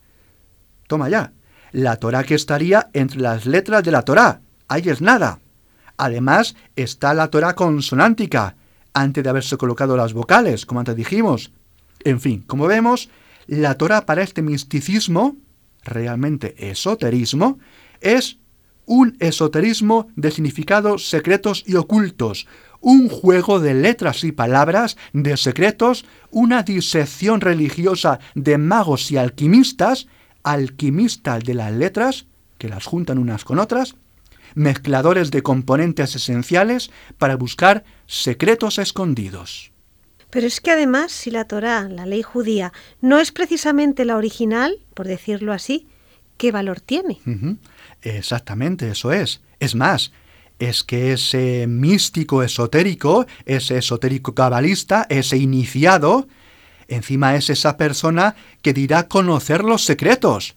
[0.89, 1.33] Toma ya,
[1.73, 5.41] la Torah que estaría entre las letras de la Torah, ahí es nada.
[5.97, 8.57] Además está la Torah consonántica,
[8.95, 11.53] antes de haberse colocado las vocales, como antes dijimos.
[12.05, 13.11] En fin, como vemos,
[13.47, 15.37] la Torah para este misticismo,
[15.85, 17.59] realmente esoterismo,
[18.01, 18.39] es
[18.87, 22.47] un esoterismo de significados secretos y ocultos,
[22.87, 30.07] un juego de letras y palabras, de secretos, una disección religiosa de magos y alquimistas,
[30.45, 32.27] alquimistas de las letras,
[32.59, 33.97] que las juntan unas con otras,
[34.55, 39.73] mezcladores de componentes esenciales para buscar secretos escondidos.
[40.31, 44.79] Pero es que además, si la Torá, la ley judía, no es precisamente la original,
[44.95, 45.89] por decirlo así,
[46.37, 47.19] ¿qué valor tiene?
[48.03, 49.41] Exactamente, eso es.
[49.59, 50.13] Es más,
[50.59, 56.29] es que ese místico esotérico, ese esotérico cabalista, ese iniciado,
[56.89, 60.57] encima es esa persona que dirá conocer los secretos,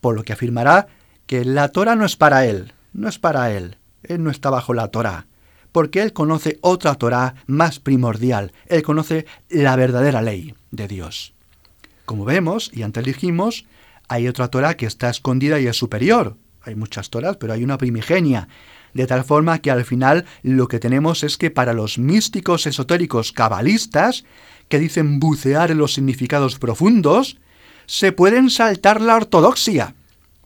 [0.00, 0.88] por lo que afirmará
[1.26, 3.76] que la Torah no es para él, no es para él.
[4.02, 5.26] Él no está bajo la Torá,
[5.72, 8.52] porque él conoce otra Torá más primordial.
[8.66, 11.34] Él conoce la verdadera ley de Dios.
[12.04, 13.66] Como vemos, y antes dijimos,
[14.08, 16.36] hay otra Torá que está escondida y es superior.
[16.62, 18.48] Hay muchas Torás, pero hay una primigenia.
[18.94, 23.32] De tal forma que al final lo que tenemos es que para los místicos esotéricos
[23.32, 24.24] cabalistas,
[24.68, 27.38] que dicen bucear en los significados profundos,
[27.86, 29.94] se pueden saltar la ortodoxia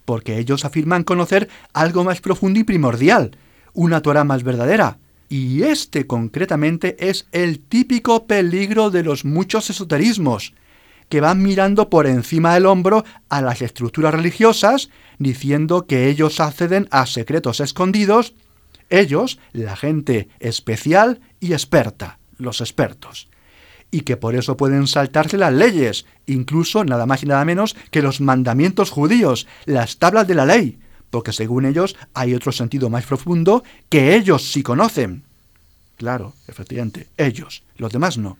[0.05, 3.37] porque ellos afirman conocer algo más profundo y primordial,
[3.73, 4.99] una Torah más verdadera.
[5.29, 10.55] Y este concretamente es el típico peligro de los muchos esoterismos,
[11.09, 16.89] que van mirando por encima del hombro a las estructuras religiosas, diciendo que ellos acceden
[16.91, 18.35] a secretos escondidos,
[18.91, 23.29] ellos, la gente especial y experta, los expertos
[23.95, 28.03] y que por eso pueden saltarse las leyes, incluso nada más y nada menos que
[28.03, 33.07] los mandamientos judíos, las tablas de la ley, porque según ellos hay otro sentido más
[33.07, 35.23] profundo que ellos sí conocen.
[35.97, 38.37] Claro, efectivamente, ellos, los demás no.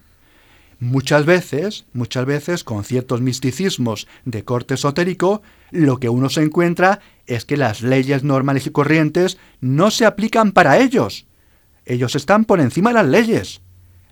[0.81, 7.01] Muchas veces, muchas veces, con ciertos misticismos de corte esotérico, lo que uno se encuentra
[7.27, 11.27] es que las leyes normales y corrientes no se aplican para ellos.
[11.87, 13.61] Ellos están por encima de las leyes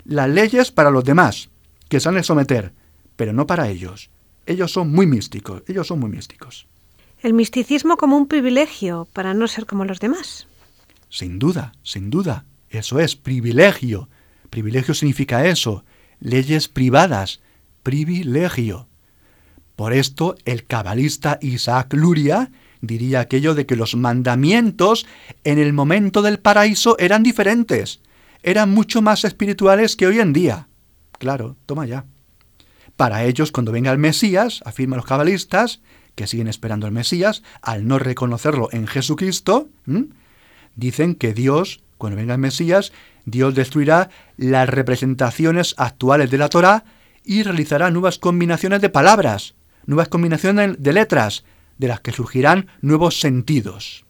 [0.04, 1.50] las leyes para los demás,
[1.88, 2.72] que se han de someter,
[3.16, 4.10] pero no para ellos.
[4.46, 6.66] Ellos son muy místicos, ellos son muy místicos.
[7.20, 10.48] El misticismo como un privilegio para no ser como los demás.
[11.08, 12.44] Sin duda, sin duda.
[12.68, 14.08] Eso es privilegio.
[14.50, 15.84] Privilegio significa eso.
[16.22, 17.40] Leyes privadas.
[17.82, 18.88] Privilegio.
[19.76, 25.06] Por esto, el cabalista Isaac Luria diría aquello de que los mandamientos
[25.44, 28.00] en el momento del paraíso eran diferentes
[28.42, 30.68] eran mucho más espirituales que hoy en día.
[31.18, 32.04] Claro, toma ya.
[32.96, 35.80] Para ellos, cuando venga el Mesías, afirman los cabalistas,
[36.14, 39.68] que siguen esperando al Mesías, al no reconocerlo en Jesucristo,
[40.76, 42.92] dicen que Dios, cuando venga el Mesías,
[43.26, 46.84] Dios destruirá las representaciones actuales de la Torá
[47.24, 49.54] y realizará nuevas combinaciones de palabras,
[49.86, 51.44] nuevas combinaciones de letras,
[51.78, 54.04] de las que surgirán nuevos sentidos.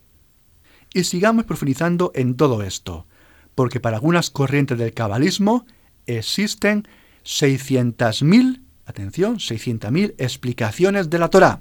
[0.95, 3.07] Y sigamos profundizando en todo esto
[3.55, 5.67] porque para algunas corrientes del cabalismo
[6.07, 6.89] existen
[7.27, 11.61] 600.000, atención, 600.000 explicaciones de la Torá.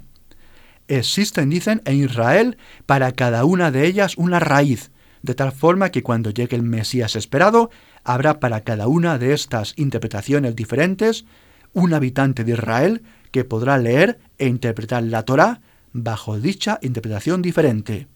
[0.88, 6.02] Existen, dicen, en Israel para cada una de ellas una raíz, de tal forma que
[6.02, 7.70] cuando llegue el Mesías esperado,
[8.04, 11.24] habrá para cada una de estas interpretaciones diferentes
[11.72, 18.08] un habitante de Israel que podrá leer e interpretar la Torá bajo dicha interpretación diferente.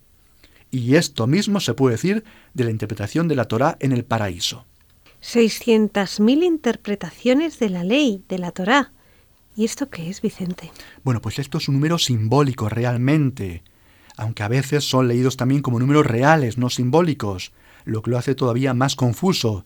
[0.70, 4.66] Y esto mismo se puede decir de la interpretación de la Torá en el paraíso.
[5.22, 8.92] 600.000 interpretaciones de la ley, de la Torá.
[9.56, 10.70] ¿Y esto qué es, Vicente?
[11.02, 13.62] Bueno, pues esto es un número simbólico realmente,
[14.16, 17.52] aunque a veces son leídos también como números reales, no simbólicos,
[17.84, 19.64] lo que lo hace todavía más confuso.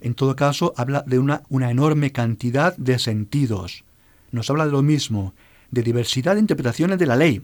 [0.00, 3.84] En todo caso, habla de una, enorme cantidad de sentidos.
[4.32, 5.34] Nos habla de lo mismo,
[5.70, 7.42] de diversidad de interpretaciones de la ley.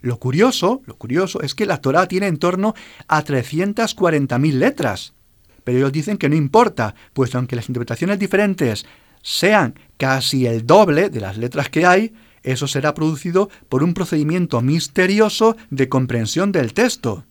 [0.00, 2.74] Lo curioso, lo curioso es que la Torá tiene en torno
[3.06, 5.14] a 340.000 letras.
[5.62, 8.84] Pero ellos dicen que no importa, pues aunque las interpretaciones diferentes
[9.22, 12.12] sean casi el doble de las letras que hay,
[12.44, 17.24] eso será producido por un procedimiento misterioso de comprensión del texto.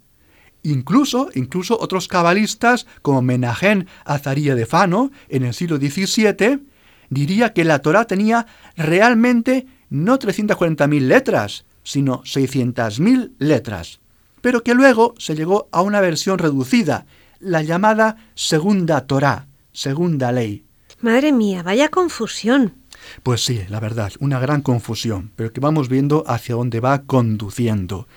[0.63, 6.63] Incluso, incluso otros cabalistas, como Menahem Azaría de Fano, en el siglo XVII,
[7.09, 13.99] diría que la Torá tenía realmente no 340.000 letras, sino 600.000 letras,
[14.41, 17.05] pero que luego se llegó a una versión reducida,
[17.39, 20.65] la llamada Segunda Torá, Segunda Ley.
[21.01, 22.75] Madre mía, vaya confusión.
[23.23, 28.07] Pues sí, la verdad, una gran confusión, pero que vamos viendo hacia dónde va conduciendo.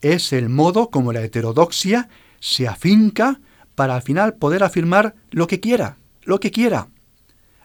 [0.00, 2.08] Es el modo como la heterodoxia
[2.40, 3.40] se afinca
[3.74, 6.88] para al final poder afirmar lo que quiera, lo que quiera.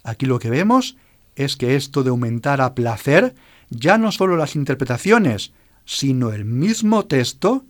[0.03, 0.97] Aquí lo que vemos
[1.36, 3.36] es que esto de aumentar a placer
[3.69, 5.51] ya no solo las interpretaciones,
[5.86, 7.65] sino el mismo texto,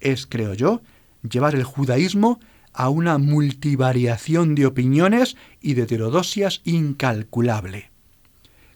[0.00, 0.82] es, creo yo,
[1.28, 2.40] llevar el judaísmo
[2.72, 7.90] a una multivariación de opiniones y de heterodoxias incalculable.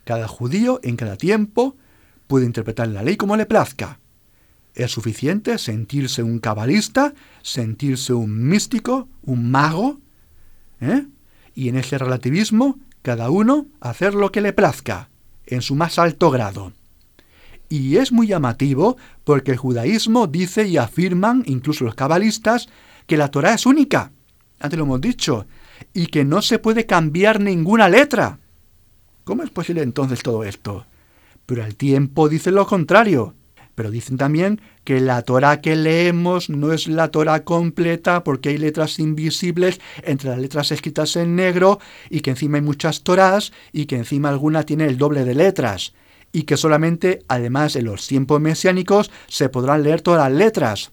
[0.04, 1.76] Cada judío en cada tiempo
[2.26, 4.00] puede interpretar la ley como le plazca.
[4.74, 10.00] Es suficiente sentirse un cabalista, sentirse un místico, un mago,
[10.80, 11.06] ¿eh?
[11.54, 15.10] y en ese relativismo cada uno hacer lo que le plazca
[15.46, 16.72] en su más alto grado.
[17.68, 22.68] Y es muy llamativo porque el judaísmo dice y afirman, incluso los cabalistas,
[23.06, 24.12] que la Torah es única,
[24.60, 25.46] antes lo hemos dicho,
[25.92, 28.38] y que no se puede cambiar ninguna letra.
[29.24, 30.86] ¿Cómo es posible entonces todo esto?
[31.46, 33.34] Pero al tiempo dicen lo contrario.
[33.74, 38.58] Pero dicen también que la Torah que leemos no es la Torah completa porque hay
[38.58, 41.78] letras invisibles entre las letras escritas en negro
[42.10, 45.94] y que encima hay muchas Torahs y que encima alguna tiene el doble de letras
[46.32, 50.92] y que solamente, además en los tiempos mesiánicos, se podrán leer todas las letras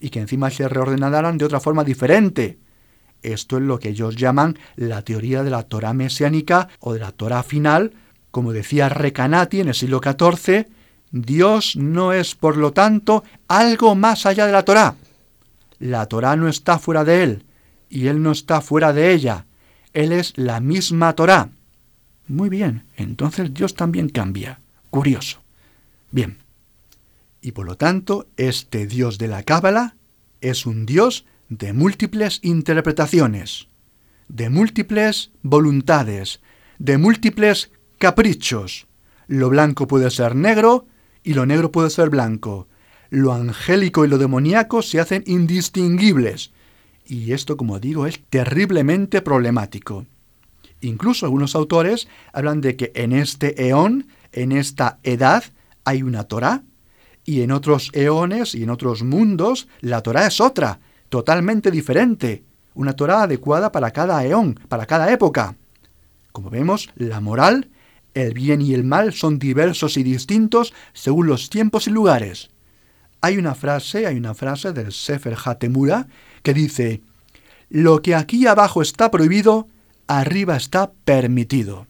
[0.00, 2.58] y que encima se reordenarán de otra forma diferente.
[3.22, 7.12] Esto es lo que ellos llaman la teoría de la Torah mesiánica o de la
[7.12, 7.92] Torah final,
[8.30, 10.66] como decía Recanati en el siglo XIV,
[11.10, 14.96] Dios no es, por lo tanto, algo más allá de la Torá.
[15.78, 17.44] La Torá no está fuera de Él,
[17.88, 19.46] y Él no está fuera de ella.
[19.92, 21.50] Él es la misma Torá.
[22.26, 24.60] Muy bien, entonces Dios también cambia.
[24.90, 25.38] Curioso.
[26.10, 26.38] Bien.
[27.40, 29.96] Y por lo tanto, este Dios de la Cábala
[30.40, 33.68] es un Dios de múltiples interpretaciones,
[34.28, 36.40] de múltiples voluntades,
[36.78, 38.86] de múltiples caprichos.
[39.26, 40.86] Lo blanco puede ser negro,
[41.24, 42.68] y lo negro puede ser blanco.
[43.10, 46.52] Lo angélico y lo demoníaco se hacen indistinguibles.
[47.06, 50.06] Y esto, como digo, es terriblemente problemático.
[50.80, 55.44] Incluso algunos autores hablan de que en este eón, en esta edad,
[55.84, 56.62] hay una Torah,
[57.24, 62.44] y en otros eones y en otros mundos, la Torah es otra, totalmente diferente,
[62.74, 65.56] una Torah adecuada para cada eón, para cada época.
[66.32, 67.70] Como vemos, la moral
[68.14, 72.50] el bien y el mal son diversos y distintos según los tiempos y lugares.
[73.20, 76.06] Hay una frase, hay una frase del Sefer Hatemura
[76.42, 77.02] que dice,
[77.68, 79.68] lo que aquí abajo está prohibido,
[80.06, 81.86] arriba está permitido.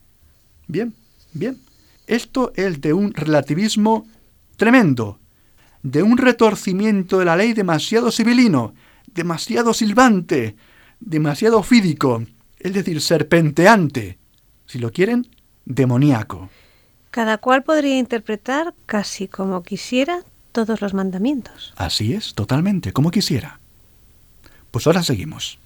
[0.66, 0.94] Bien,
[1.32, 1.58] bien.
[2.06, 4.06] Esto es de un relativismo
[4.56, 5.18] tremendo,
[5.82, 8.74] de un retorcimiento de la ley demasiado civilino,
[9.14, 10.56] demasiado silbante,
[11.00, 12.24] demasiado fídico,
[12.58, 14.18] es decir, serpenteante.
[14.66, 15.28] Si lo quieren,
[15.64, 16.50] demoníaco.
[17.10, 21.72] Cada cual podría interpretar casi como quisiera todos los mandamientos.
[21.76, 23.60] Así es, totalmente, como quisiera.
[24.70, 25.58] Pues ahora seguimos.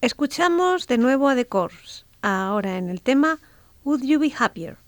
[0.00, 3.38] Escuchamos de nuevo a The Course, ahora en el tema
[3.84, 4.78] Would You Be Happier?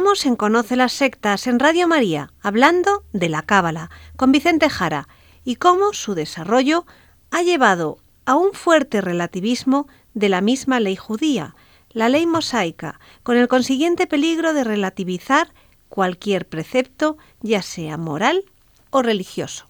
[0.00, 5.08] Estamos en Conoce las Sectas en Radio María, hablando de la Cábala, con Vicente Jara,
[5.44, 6.86] y cómo su desarrollo
[7.30, 11.54] ha llevado a un fuerte relativismo de la misma ley judía,
[11.90, 15.52] la ley mosaica, con el consiguiente peligro de relativizar
[15.90, 18.44] cualquier precepto, ya sea moral
[18.88, 19.66] o religioso.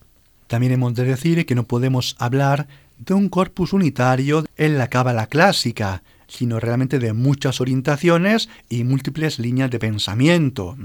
[0.47, 2.68] También hemos de decir que no podemos hablar
[2.99, 9.39] de un corpus unitario en la cábala clásica, sino realmente de muchas orientaciones y múltiples
[9.39, 10.76] líneas de pensamiento.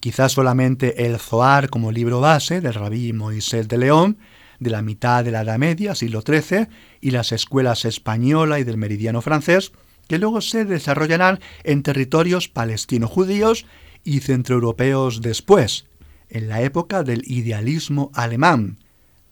[0.00, 4.18] Quizás solamente el Zohar como libro base del rabí Moisés de León,
[4.60, 6.68] de la mitad de la Edad Media, siglo XIII,
[7.00, 9.72] y las escuelas española y del meridiano francés,
[10.08, 13.66] que luego se desarrollarán en territorios palestino-judíos
[14.04, 15.86] y centroeuropeos después,
[16.28, 18.78] en la época del idealismo alemán,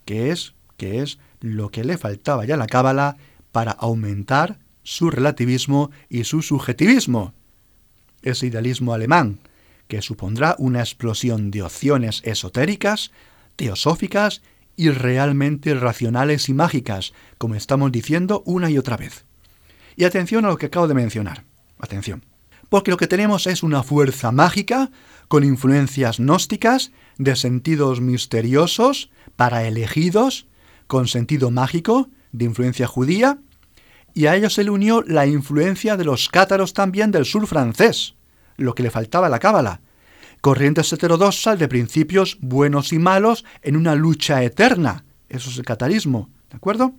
[0.06, 3.16] que es, que es lo que le faltaba ya a la Cábala
[3.52, 7.34] para aumentar su relativismo y su subjetivismo.
[8.22, 9.40] Ese idealismo alemán,
[9.88, 13.10] que supondrá una explosión de opciones esotéricas,
[13.56, 14.42] teosóficas
[14.76, 19.24] y realmente racionales y mágicas, como estamos diciendo una y otra vez.
[19.96, 21.42] Y atención a lo que acabo de mencionar.
[21.80, 22.24] Atención.
[22.68, 24.92] Porque lo que tenemos es una fuerza mágica
[25.26, 30.46] con influencias gnósticas de sentidos misteriosos para elegidos,
[30.86, 33.40] con sentido mágico de influencia judía,
[34.16, 38.14] y a ellos se le unió la influencia de los cátaros también del sur francés,
[38.56, 39.82] lo que le faltaba a la cábala,
[40.40, 46.30] corrientes heterodoxas de principios buenos y malos en una lucha eterna, eso es el catarismo,
[46.48, 46.94] ¿de acuerdo?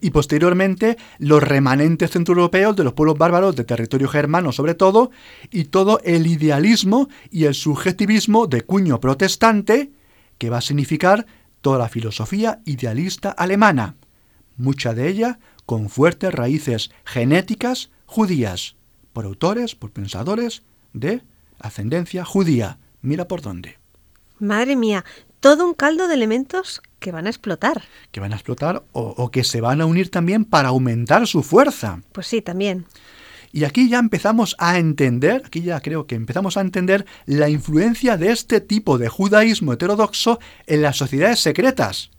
[0.00, 5.12] Y posteriormente los remanentes centroeuropeos de los pueblos bárbaros de territorio germano sobre todo,
[5.52, 9.92] y todo el idealismo y el subjetivismo de cuño protestante,
[10.38, 11.24] que va a significar
[11.60, 13.94] toda la filosofía idealista alemana,
[14.58, 18.74] mucha de ella con fuertes raíces genéticas judías,
[19.12, 21.22] por autores, por pensadores de
[21.58, 22.78] ascendencia judía.
[23.00, 23.78] Mira por dónde.
[24.38, 25.04] Madre mía,
[25.40, 27.82] todo un caldo de elementos que van a explotar.
[28.10, 31.42] Que van a explotar o, o, que se van a unir también para aumentar su
[31.42, 32.00] fuerza.
[32.12, 32.86] Pues sí, también.
[33.52, 38.16] Y aquí ya empezamos a entender, aquí ya creo que empezamos a entender la influencia
[38.16, 42.10] de este tipo de judaísmo heterodoxo en las sociedades secretas.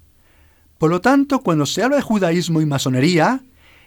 [0.80, 3.42] Por lo tanto, cuando se habla de judaísmo y masonería,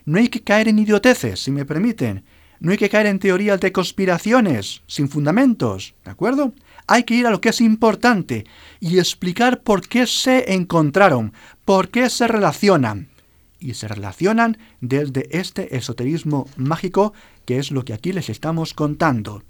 [0.05, 2.24] no hay que caer en idioteces, si me permiten.
[2.61, 6.53] No hay que caer en teorías de conspiraciones sin fundamentos, ¿de acuerdo?
[6.86, 8.45] Hay que ir a lo que es importante
[8.78, 11.32] y explicar por qué se encontraron,
[11.64, 13.09] por qué se relacionan.
[13.59, 17.14] Y se relacionan desde este esoterismo mágico
[17.47, 19.43] que es lo que aquí les estamos contando.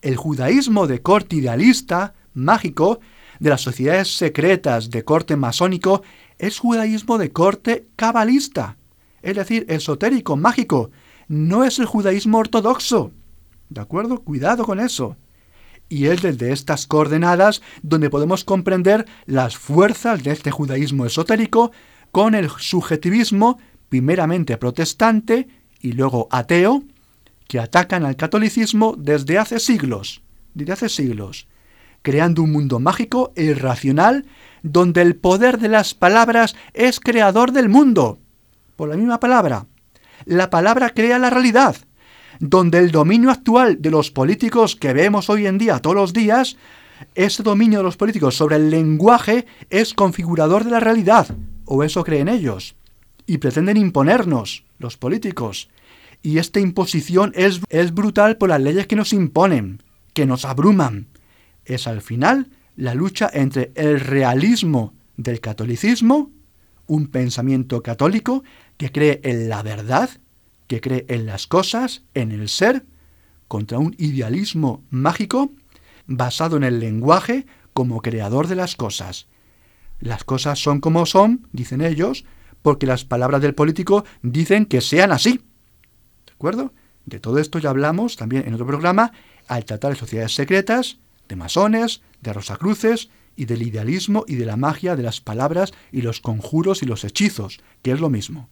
[0.00, 3.00] El judaísmo de corte idealista, mágico,
[3.42, 6.02] de las sociedades secretas de corte masónico,
[6.42, 8.76] es judaísmo de corte cabalista,
[9.22, 10.90] es decir, esotérico, mágico,
[11.28, 13.12] no es el judaísmo ortodoxo.
[13.68, 14.18] ¿De acuerdo?
[14.18, 15.16] Cuidado con eso.
[15.88, 21.70] Y es desde estas coordenadas donde podemos comprender las fuerzas de este judaísmo esotérico
[22.10, 25.46] con el subjetivismo primeramente protestante
[25.80, 26.82] y luego ateo,
[27.46, 30.22] que atacan al catolicismo desde hace siglos,
[30.54, 31.46] desde hace siglos,
[32.02, 34.26] creando un mundo mágico e irracional
[34.62, 38.18] donde el poder de las palabras es creador del mundo.
[38.76, 39.66] Por la misma palabra.
[40.24, 41.76] La palabra crea la realidad,
[42.38, 46.56] donde el dominio actual de los políticos que vemos hoy en día, todos los días,
[47.14, 51.26] ese dominio de los políticos sobre el lenguaje es configurador de la realidad,
[51.64, 52.76] o eso creen ellos,
[53.26, 55.68] y pretenden imponernos, los políticos.
[56.22, 59.82] Y esta imposición es, es brutal por las leyes que nos imponen,
[60.14, 61.08] que nos abruman.
[61.64, 66.30] Es al final la lucha entre el realismo del catolicismo,
[66.86, 68.42] un pensamiento católico
[68.76, 70.10] que cree en la verdad,
[70.66, 72.84] que cree en las cosas, en el ser,
[73.48, 75.52] contra un idealismo mágico
[76.06, 79.26] basado en el lenguaje como creador de las cosas.
[80.00, 82.24] Las cosas son como son, dicen ellos,
[82.62, 85.42] porque las palabras del político dicen que sean así.
[86.26, 86.72] ¿De acuerdo?
[87.06, 89.12] De todo esto ya hablamos también en otro programa
[89.48, 90.98] al tratar de sociedades secretas,
[91.32, 96.02] de masones, de rosacruces y del idealismo y de la magia de las palabras y
[96.02, 98.50] los conjuros y los hechizos, que es lo mismo.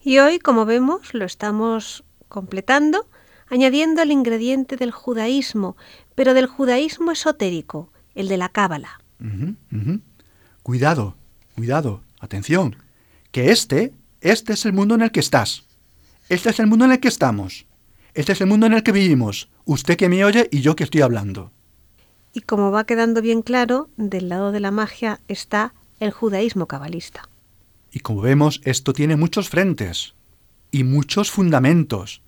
[0.00, 3.08] Y hoy, como vemos, lo estamos completando,
[3.48, 5.76] añadiendo el ingrediente del judaísmo,
[6.14, 9.00] pero del judaísmo esotérico, el de la cábala.
[10.62, 11.16] Cuidado,
[11.56, 12.76] cuidado, atención,
[13.32, 15.64] que este, este es el mundo en el que estás.
[16.28, 17.66] Este es el mundo en el que estamos.
[18.14, 19.48] Este es el mundo en el que vivimos.
[19.64, 21.50] Usted que me oye y yo que estoy hablando.
[22.32, 27.28] Y como va quedando bien claro, del lado de la magia está el judaísmo cabalista.
[27.90, 30.14] Y como vemos, esto tiene muchos frentes
[30.70, 32.22] y muchos fundamentos.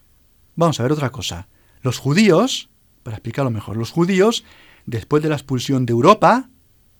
[0.56, 1.48] Vamos a ver otra cosa.
[1.82, 2.68] Los judíos,
[3.02, 4.44] Para explicarlo mejor, los judíos,
[4.86, 6.48] después de la expulsión de Europa,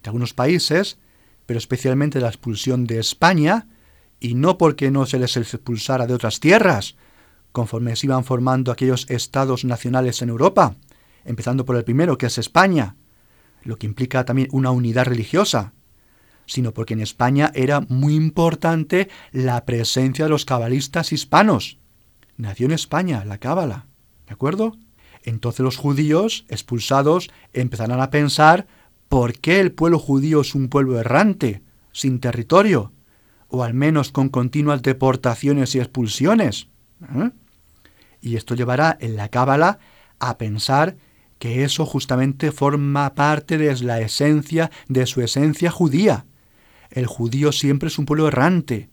[0.02, 0.98] de algunos países,
[1.46, 3.68] pero especialmente de la expulsión de España,
[4.20, 6.96] y no porque no se les expulsara de otras tierras,
[7.52, 10.76] conforme se iban formando aquellos estados nacionales en Europa,
[11.24, 12.96] empezando por el primero, que es España,
[13.62, 15.72] lo que implica también una unidad religiosa,
[16.46, 21.78] sino porque en España era muy importante la presencia de los cabalistas hispanos.
[22.36, 23.86] Nació en España la cábala,
[24.26, 24.76] ¿de acuerdo?
[25.22, 28.66] Entonces los judíos expulsados empezarán a pensar
[29.08, 31.62] por qué el pueblo judío es un pueblo errante,
[31.92, 32.92] sin territorio,
[33.48, 36.68] o al menos con continuas deportaciones y expulsiones.
[37.16, 37.30] ¿eh?
[38.20, 39.78] Y esto llevará en la cábala
[40.18, 40.96] a pensar
[41.44, 46.24] que eso justamente forma parte de la esencia de su esencia judía.
[46.90, 48.88] El judío siempre es un pueblo errante.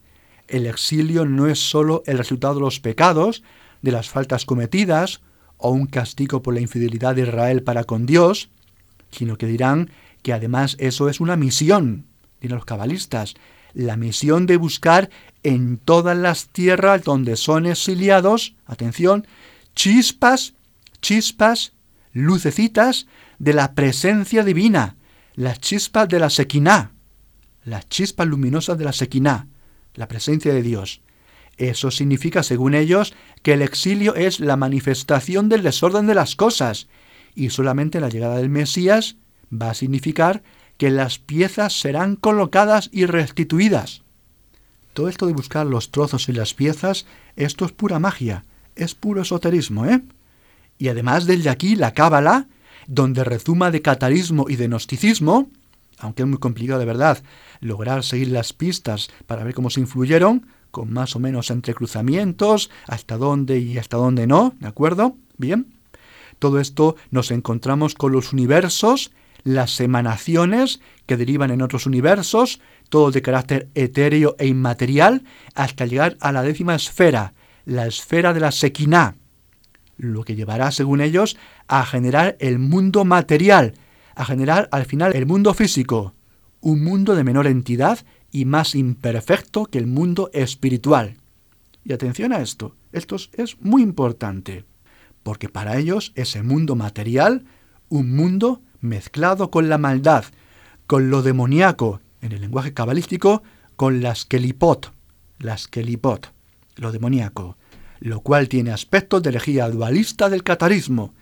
[0.49, 3.41] El exilio no es sólo el resultado de los pecados,
[3.81, 5.21] de las faltas cometidas,
[5.55, 8.49] o un castigo por la infidelidad de Israel para con Dios,
[9.11, 9.89] sino que dirán
[10.21, 12.05] que además eso es una misión,
[12.41, 13.35] dirán los cabalistas,
[13.73, 15.09] la misión de buscar
[15.43, 19.25] en todas las tierras donde son exiliados, atención,
[19.73, 20.53] chispas,
[20.99, 21.71] chispas,
[22.13, 23.07] lucecitas
[23.39, 24.95] de la presencia divina,
[25.35, 26.91] las chispas de la sequiná,
[27.63, 29.47] las chispas luminosas de la sequiná,
[29.95, 31.01] la presencia de Dios.
[31.57, 36.87] Eso significa, según ellos, que el exilio es la manifestación del desorden de las cosas,
[37.35, 39.15] y solamente la llegada del Mesías
[39.51, 40.43] va a significar
[40.77, 44.01] que las piezas serán colocadas y restituidas.
[44.93, 47.05] Todo esto de buscar los trozos y las piezas,
[47.35, 48.43] esto es pura magia,
[48.75, 50.01] es puro esoterismo, ¿eh?
[50.81, 52.47] Y además del de aquí, la cábala,
[52.87, 55.47] donde rezuma de catarismo y de gnosticismo,
[55.99, 57.21] aunque es muy complicado de verdad
[57.59, 63.17] lograr seguir las pistas para ver cómo se influyeron, con más o menos entrecruzamientos, hasta
[63.17, 65.15] dónde y hasta dónde no, ¿de acuerdo?
[65.37, 65.67] Bien.
[66.39, 69.11] Todo esto nos encontramos con los universos,
[69.43, 72.59] las emanaciones que derivan en otros universos,
[72.89, 78.39] todo de carácter etéreo e inmaterial, hasta llegar a la décima esfera, la esfera de
[78.39, 79.17] la sequiná,
[80.01, 81.37] lo que llevará, según ellos,
[81.67, 83.75] a generar el mundo material,
[84.15, 86.15] a generar al final el mundo físico,
[86.59, 87.99] un mundo de menor entidad
[88.31, 91.17] y más imperfecto que el mundo espiritual.
[91.85, 94.65] Y atención a esto, esto es muy importante,
[95.23, 97.45] porque para ellos ese mundo material,
[97.89, 100.25] un mundo mezclado con la maldad,
[100.87, 103.43] con lo demoníaco, en el lenguaje cabalístico,
[103.75, 104.93] con las kelipot,
[105.37, 106.33] las kelipot,
[106.75, 107.57] lo demoníaco,
[108.01, 111.13] lo cual tiene aspectos de elegía dualista del catarismo,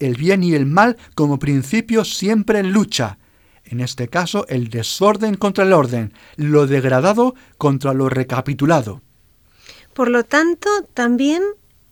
[0.00, 3.18] el bien y el mal como principio siempre en lucha,
[3.64, 9.00] en este caso el desorden contra el orden, lo degradado contra lo recapitulado.
[9.94, 11.42] Por lo tanto, también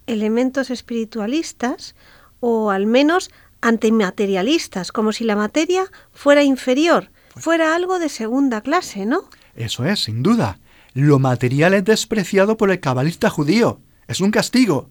[0.07, 1.95] elementos espiritualistas
[2.41, 3.31] o al menos
[3.61, 9.23] antimaterialistas, como si la materia fuera inferior, pues fuera algo de segunda clase, ¿no?
[9.55, 10.59] Eso es, sin duda.
[10.95, 14.91] Lo material es despreciado por el cabalista judío, es un castigo.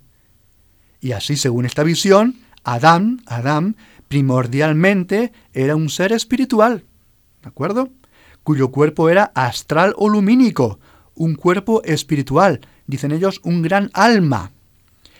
[0.99, 3.75] Y así, según esta visión, Adán, Adán,
[4.07, 6.85] primordialmente era un ser espiritual,
[7.41, 7.89] ¿de acuerdo?
[8.43, 10.79] Cuyo cuerpo era astral o lumínico,
[11.15, 14.51] un cuerpo espiritual, dicen ellos, un gran alma.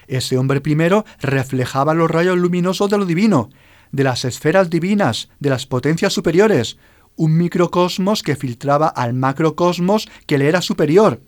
[0.08, 3.50] Ese hombre primero reflejaba los rayos luminosos de lo divino,
[3.92, 6.78] de las esferas divinas, de las potencias superiores,
[7.16, 11.22] un microcosmos que filtraba al macrocosmos que le era superior.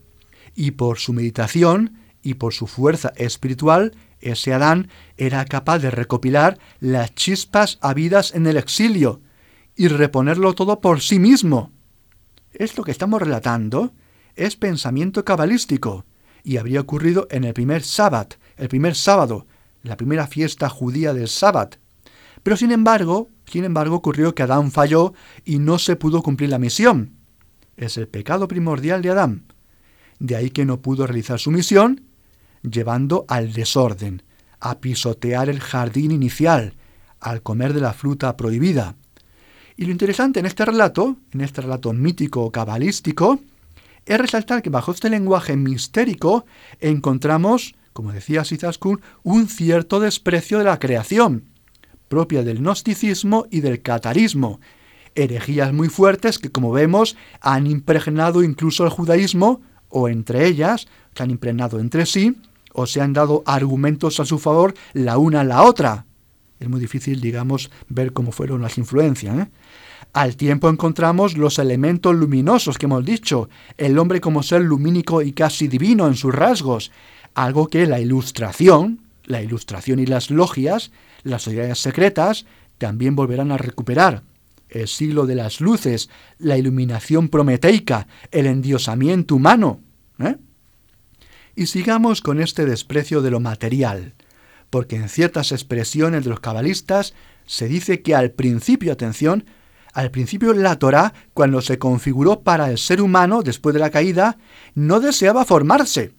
[0.56, 6.58] Y por su meditación y por su fuerza espiritual, ese Adán era capaz de recopilar
[6.80, 9.22] las chispas habidas en el exilio
[9.76, 11.72] y reponerlo todo por sí mismo.
[12.54, 13.92] Esto que estamos relatando
[14.36, 16.06] es pensamiento cabalístico
[16.44, 19.46] y habría ocurrido en el primer sábado, el primer sábado,
[19.82, 21.78] la primera fiesta judía del sábado.
[22.42, 25.14] Pero sin embargo, sin embargo ocurrió que Adán falló
[25.44, 27.18] y no se pudo cumplir la misión.
[27.76, 29.46] Es el pecado primordial de Adán.
[30.20, 32.13] De ahí que no pudo realizar su misión
[32.64, 34.24] llevando al desorden,
[34.60, 36.74] a pisotear el jardín inicial,
[37.20, 38.96] al comer de la fruta prohibida.
[39.76, 43.40] Y lo interesante en este relato, en este relato mítico cabalístico,
[44.06, 46.46] es resaltar que bajo este lenguaje mistérico
[46.80, 51.46] encontramos, como decía Sizaskun, un cierto desprecio de la creación,
[52.08, 54.60] propia del gnosticismo y del catarismo,
[55.16, 61.24] herejías muy fuertes que, como vemos, han impregnado incluso el judaísmo, o entre ellas, que
[61.24, 62.36] han impregnado entre sí,
[62.74, 66.06] o se han dado argumentos a su favor la una a la otra.
[66.60, 69.38] Es muy difícil, digamos, ver cómo fueron las influencias.
[69.38, 69.52] ¿eh?
[70.14, 75.34] Al tiempo encontramos los elementos luminosos que hemos dicho, el hombre como ser lumínico y
[75.34, 76.92] casi divino en sus rasgos,
[77.34, 80.92] algo que la ilustración, la ilustración y las logias,
[81.24, 82.46] las sociedades secretas,
[82.78, 84.24] también volverán a recuperar
[84.74, 86.10] el siglo de las luces,
[86.40, 89.80] la iluminación prometeica, el endiosamiento humano.
[90.20, 90.36] ¿eh?
[91.56, 94.14] Y sigamos con este desprecio de lo material,
[94.70, 97.14] porque en ciertas expresiones de los cabalistas
[97.46, 99.46] se dice que al principio, atención,
[99.94, 104.38] al principio la Torá, cuando se configuró para el ser humano después de la caída,
[104.74, 106.16] no deseaba formarse,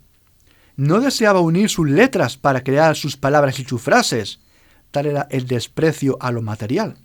[0.76, 4.40] no deseaba unir sus letras para crear sus palabras y sus frases.
[4.92, 6.96] Tal era el desprecio a lo material.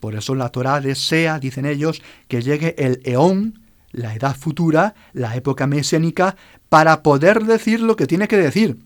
[0.00, 3.61] Por eso la Torá desea, dicen ellos, que llegue el eón,
[3.92, 6.36] la edad futura, la época mesiánica,
[6.68, 8.78] para poder decir lo que tiene que decir,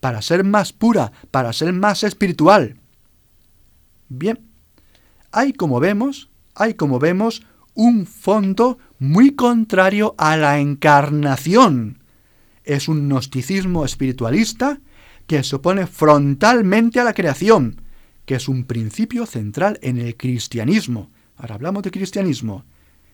[0.00, 2.76] para ser más pura, para ser más espiritual.
[4.08, 4.38] Bien,
[5.32, 7.42] hay como vemos, hay como vemos
[7.74, 12.02] un fondo muy contrario a la encarnación.
[12.64, 14.80] Es un gnosticismo espiritualista
[15.26, 17.80] que se opone frontalmente a la creación,
[18.26, 21.10] que es un principio central en el cristianismo.
[21.36, 22.64] Ahora hablamos de cristianismo.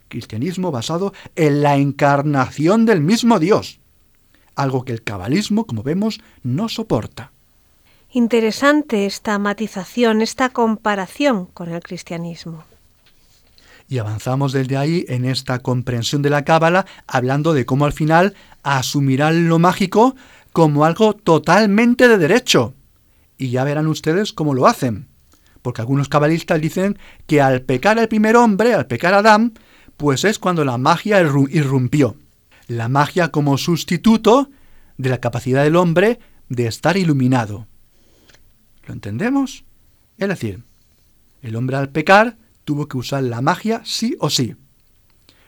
[0.09, 3.80] Cristianismo basado en la encarnación del mismo Dios.
[4.54, 7.32] Algo que el cabalismo, como vemos, no soporta.
[8.11, 12.64] Interesante esta matización, esta comparación con el cristianismo.
[13.88, 18.34] Y avanzamos desde ahí en esta comprensión de la cábala, hablando de cómo al final
[18.62, 20.16] asumirán lo mágico
[20.52, 22.74] como algo totalmente de derecho,
[23.38, 25.09] y ya verán ustedes cómo lo hacen.
[25.62, 29.52] Porque algunos cabalistas dicen que al pecar el primer hombre, al pecar Adán,
[29.97, 32.16] pues es cuando la magia irrumpió.
[32.68, 34.51] La magia como sustituto
[34.99, 36.18] de la capacidad del hombre
[36.49, 37.66] de estar iluminado.
[38.86, 39.64] ¿Lo entendemos?
[40.18, 40.62] Es decir,
[41.42, 44.57] el hombre al pecar tuvo que usar la magia sí o sí.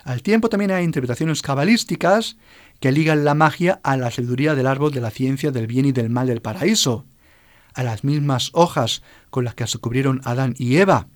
[0.04, 2.36] Al tiempo también hay interpretaciones cabalísticas
[2.80, 5.92] que ligan la magia a la sabiduría del árbol de la ciencia del bien y
[5.92, 7.04] del mal del paraíso,
[7.74, 11.08] a las mismas hojas con las que se cubrieron Adán y Eva.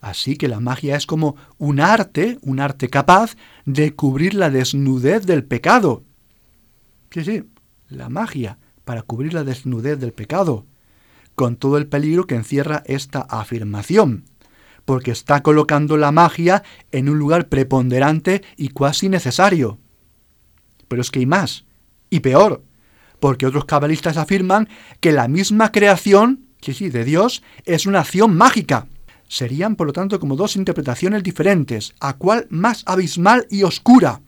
[0.00, 5.26] Así que la magia es como un arte, un arte capaz de cubrir la desnudez
[5.26, 6.04] del pecado.
[7.10, 7.44] Sí, sí,
[7.88, 10.66] la magia para cubrir la desnudez del pecado,
[11.34, 14.24] con todo el peligro que encierra esta afirmación,
[14.84, 19.78] porque está colocando la magia en un lugar preponderante y cuasi necesario.
[20.88, 21.66] Pero es que hay más,
[22.08, 22.62] y peor,
[23.20, 24.68] porque otros cabalistas afirman
[25.00, 28.86] que la misma creación, sí, sí, de Dios, es una acción mágica.
[29.28, 34.22] Serían, por lo tanto, como dos interpretaciones diferentes, a cuál más abismal y oscura.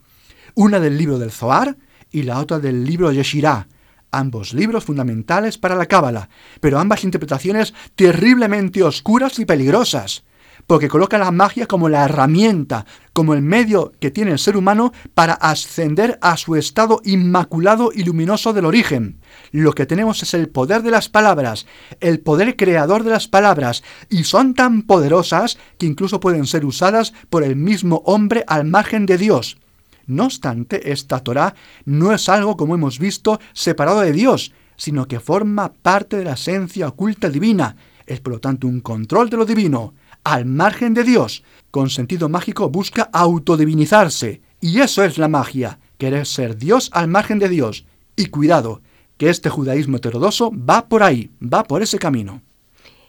[0.54, 1.76] Una del libro del Zohar
[2.10, 3.66] y la otra del libro Yeshirah,
[4.10, 6.28] ambos libros fundamentales para la Cábala,
[6.60, 10.24] pero ambas interpretaciones terriblemente oscuras y peligrosas,
[10.70, 14.92] porque coloca la magia como la herramienta, como el medio que tiene el ser humano
[15.14, 19.18] para ascender a su estado inmaculado y luminoso del origen.
[19.50, 21.66] Lo que tenemos es el poder de las palabras,
[21.98, 27.14] el poder creador de las palabras, y son tan poderosas que incluso pueden ser usadas
[27.30, 29.58] por el mismo hombre al margen de Dios.
[30.06, 35.18] No obstante, esta Torah no es algo, como hemos visto, separado de Dios, sino que
[35.18, 37.74] forma parte de la esencia oculta divina,
[38.06, 39.94] es por lo tanto un control de lo divino,
[40.24, 41.42] al margen de Dios.
[41.70, 44.42] Con sentido mágico busca autodivinizarse.
[44.60, 47.86] Y eso es la magia, querer ser Dios al margen de Dios.
[48.16, 48.82] Y cuidado,
[49.16, 52.42] que este judaísmo heterodoso va por ahí, va por ese camino.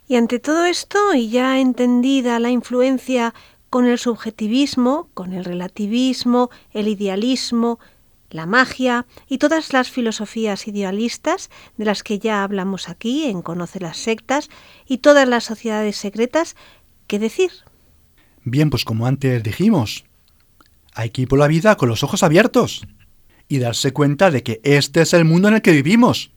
[0.07, 3.33] Y ante todo esto, y ya entendida la influencia
[3.69, 7.79] con el subjetivismo, con el relativismo, el idealismo,
[8.29, 13.79] la magia y todas las filosofías idealistas de las que ya hablamos aquí en Conoce
[13.79, 14.49] las sectas
[14.87, 16.55] y todas las sociedades secretas
[17.19, 17.51] decir.
[18.43, 20.05] Bien, pues como antes dijimos,
[20.93, 22.87] hay que ir por la vida con los ojos abiertos
[23.47, 26.31] y darse cuenta de que este es el mundo en el que vivimos.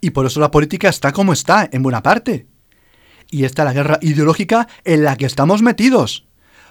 [0.00, 2.46] Y por eso la política está como está, en buena parte.
[3.30, 6.26] Y esta es la guerra ideológica en la que estamos metidos.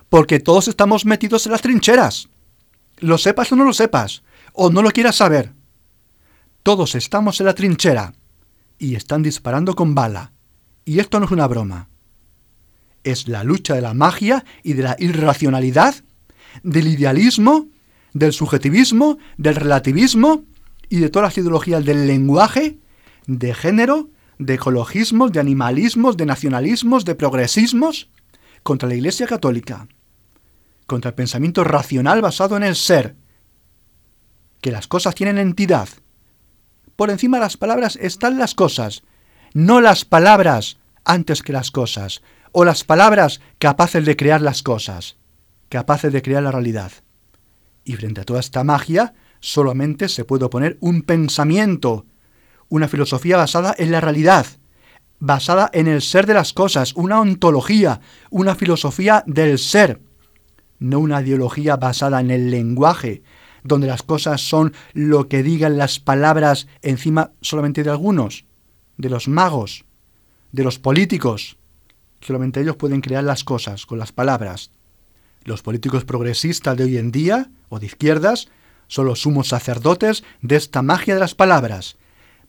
[0.10, 2.30] Porque todos estamos metidos en las trincheras.
[2.98, 5.54] Lo sepas o no lo sepas, o no lo quieras saber.
[6.64, 8.14] Todos estamos en la trinchera
[8.78, 10.32] y están disparando con bala.
[10.86, 11.90] Y esto no es una broma
[13.06, 15.96] es la lucha de la magia y de la irracionalidad,
[16.64, 17.68] del idealismo,
[18.14, 20.44] del subjetivismo, del relativismo
[20.90, 22.80] y de todas las ideologías del lenguaje,
[23.28, 28.10] de género, de ecologismos, de animalismos, de nacionalismos, de progresismos,
[28.64, 29.88] contra la Iglesia Católica,
[30.88, 33.16] contra el pensamiento racional basado en el ser,
[34.62, 35.88] que las cosas tienen entidad.
[36.96, 39.04] Por encima de las palabras están las cosas,
[39.54, 42.22] no las palabras antes que las cosas,
[42.58, 45.18] o las palabras capaces de crear las cosas,
[45.68, 46.90] capaces de crear la realidad.
[47.84, 52.06] Y frente a toda esta magia, solamente se puede oponer un pensamiento,
[52.70, 54.46] una filosofía basada en la realidad,
[55.20, 58.00] basada en el ser de las cosas, una ontología,
[58.30, 60.00] una filosofía del ser,
[60.80, 63.22] no una ideología basada en el lenguaje,
[63.66, 68.46] donde las cosas son lo que digan las palabras encima solamente de algunos,
[68.96, 69.84] de los magos,
[70.54, 71.58] de los políticos.
[72.22, 74.72] Solamente ellos pueden crear las cosas con las palabras.
[75.44, 78.50] Los políticos progresistas de hoy en día, o de izquierdas,
[78.88, 81.98] son los sumos sacerdotes de esta magia de las palabras.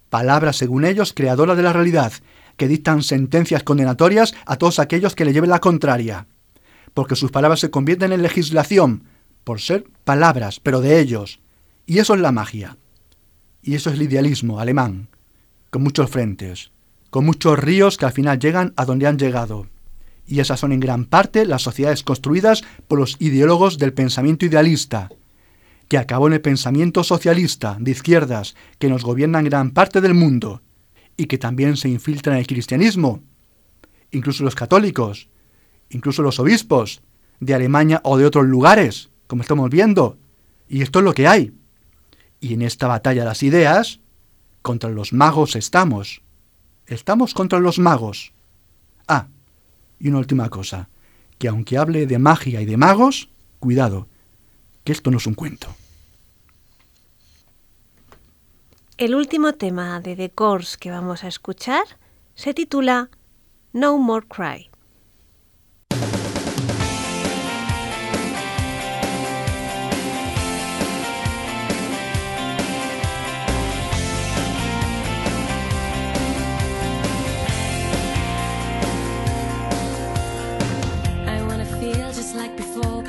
[0.08, 2.12] Palabras, según ellos, creadoras de la realidad,
[2.56, 6.26] que dictan sentencias condenatorias a todos aquellos que le lleven la contraria.
[6.94, 9.04] Porque sus palabras se convierten en legislación,
[9.44, 11.40] por ser palabras, pero de ellos.
[11.84, 12.78] Y eso es la magia.
[13.62, 15.08] Y eso es el idealismo alemán,
[15.70, 16.70] con muchos frentes,
[17.10, 19.66] con muchos ríos que al final llegan a donde han llegado.
[20.26, 25.08] Y esas son en gran parte las sociedades construidas por los ideólogos del pensamiento idealista,
[25.88, 30.14] que acabó en el pensamiento socialista de izquierdas que nos gobierna en gran parte del
[30.14, 30.62] mundo
[31.16, 33.22] y que también se infiltra en el cristianismo,
[34.10, 35.28] incluso los católicos,
[35.90, 37.02] incluso los obispos
[37.40, 40.18] de Alemania o de otros lugares, como estamos viendo.
[40.68, 41.52] Y esto es lo que hay.
[42.40, 44.00] Y en esta batalla de las ideas,
[44.62, 46.22] contra los magos estamos.
[46.86, 48.32] Estamos contra los magos.
[49.08, 49.26] Ah,
[49.98, 50.88] y una última cosa,
[51.38, 53.28] que aunque hable de magia y de magos,
[53.58, 54.06] cuidado,
[54.84, 55.74] que esto no es un cuento.
[58.98, 61.84] El último tema de The Course que vamos a escuchar
[62.34, 63.10] se titula
[63.72, 64.70] No More Cry.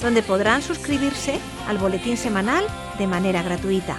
[0.00, 1.38] donde podrán suscribirse
[1.68, 2.64] al boletín semanal
[2.98, 3.98] de manera gratuita.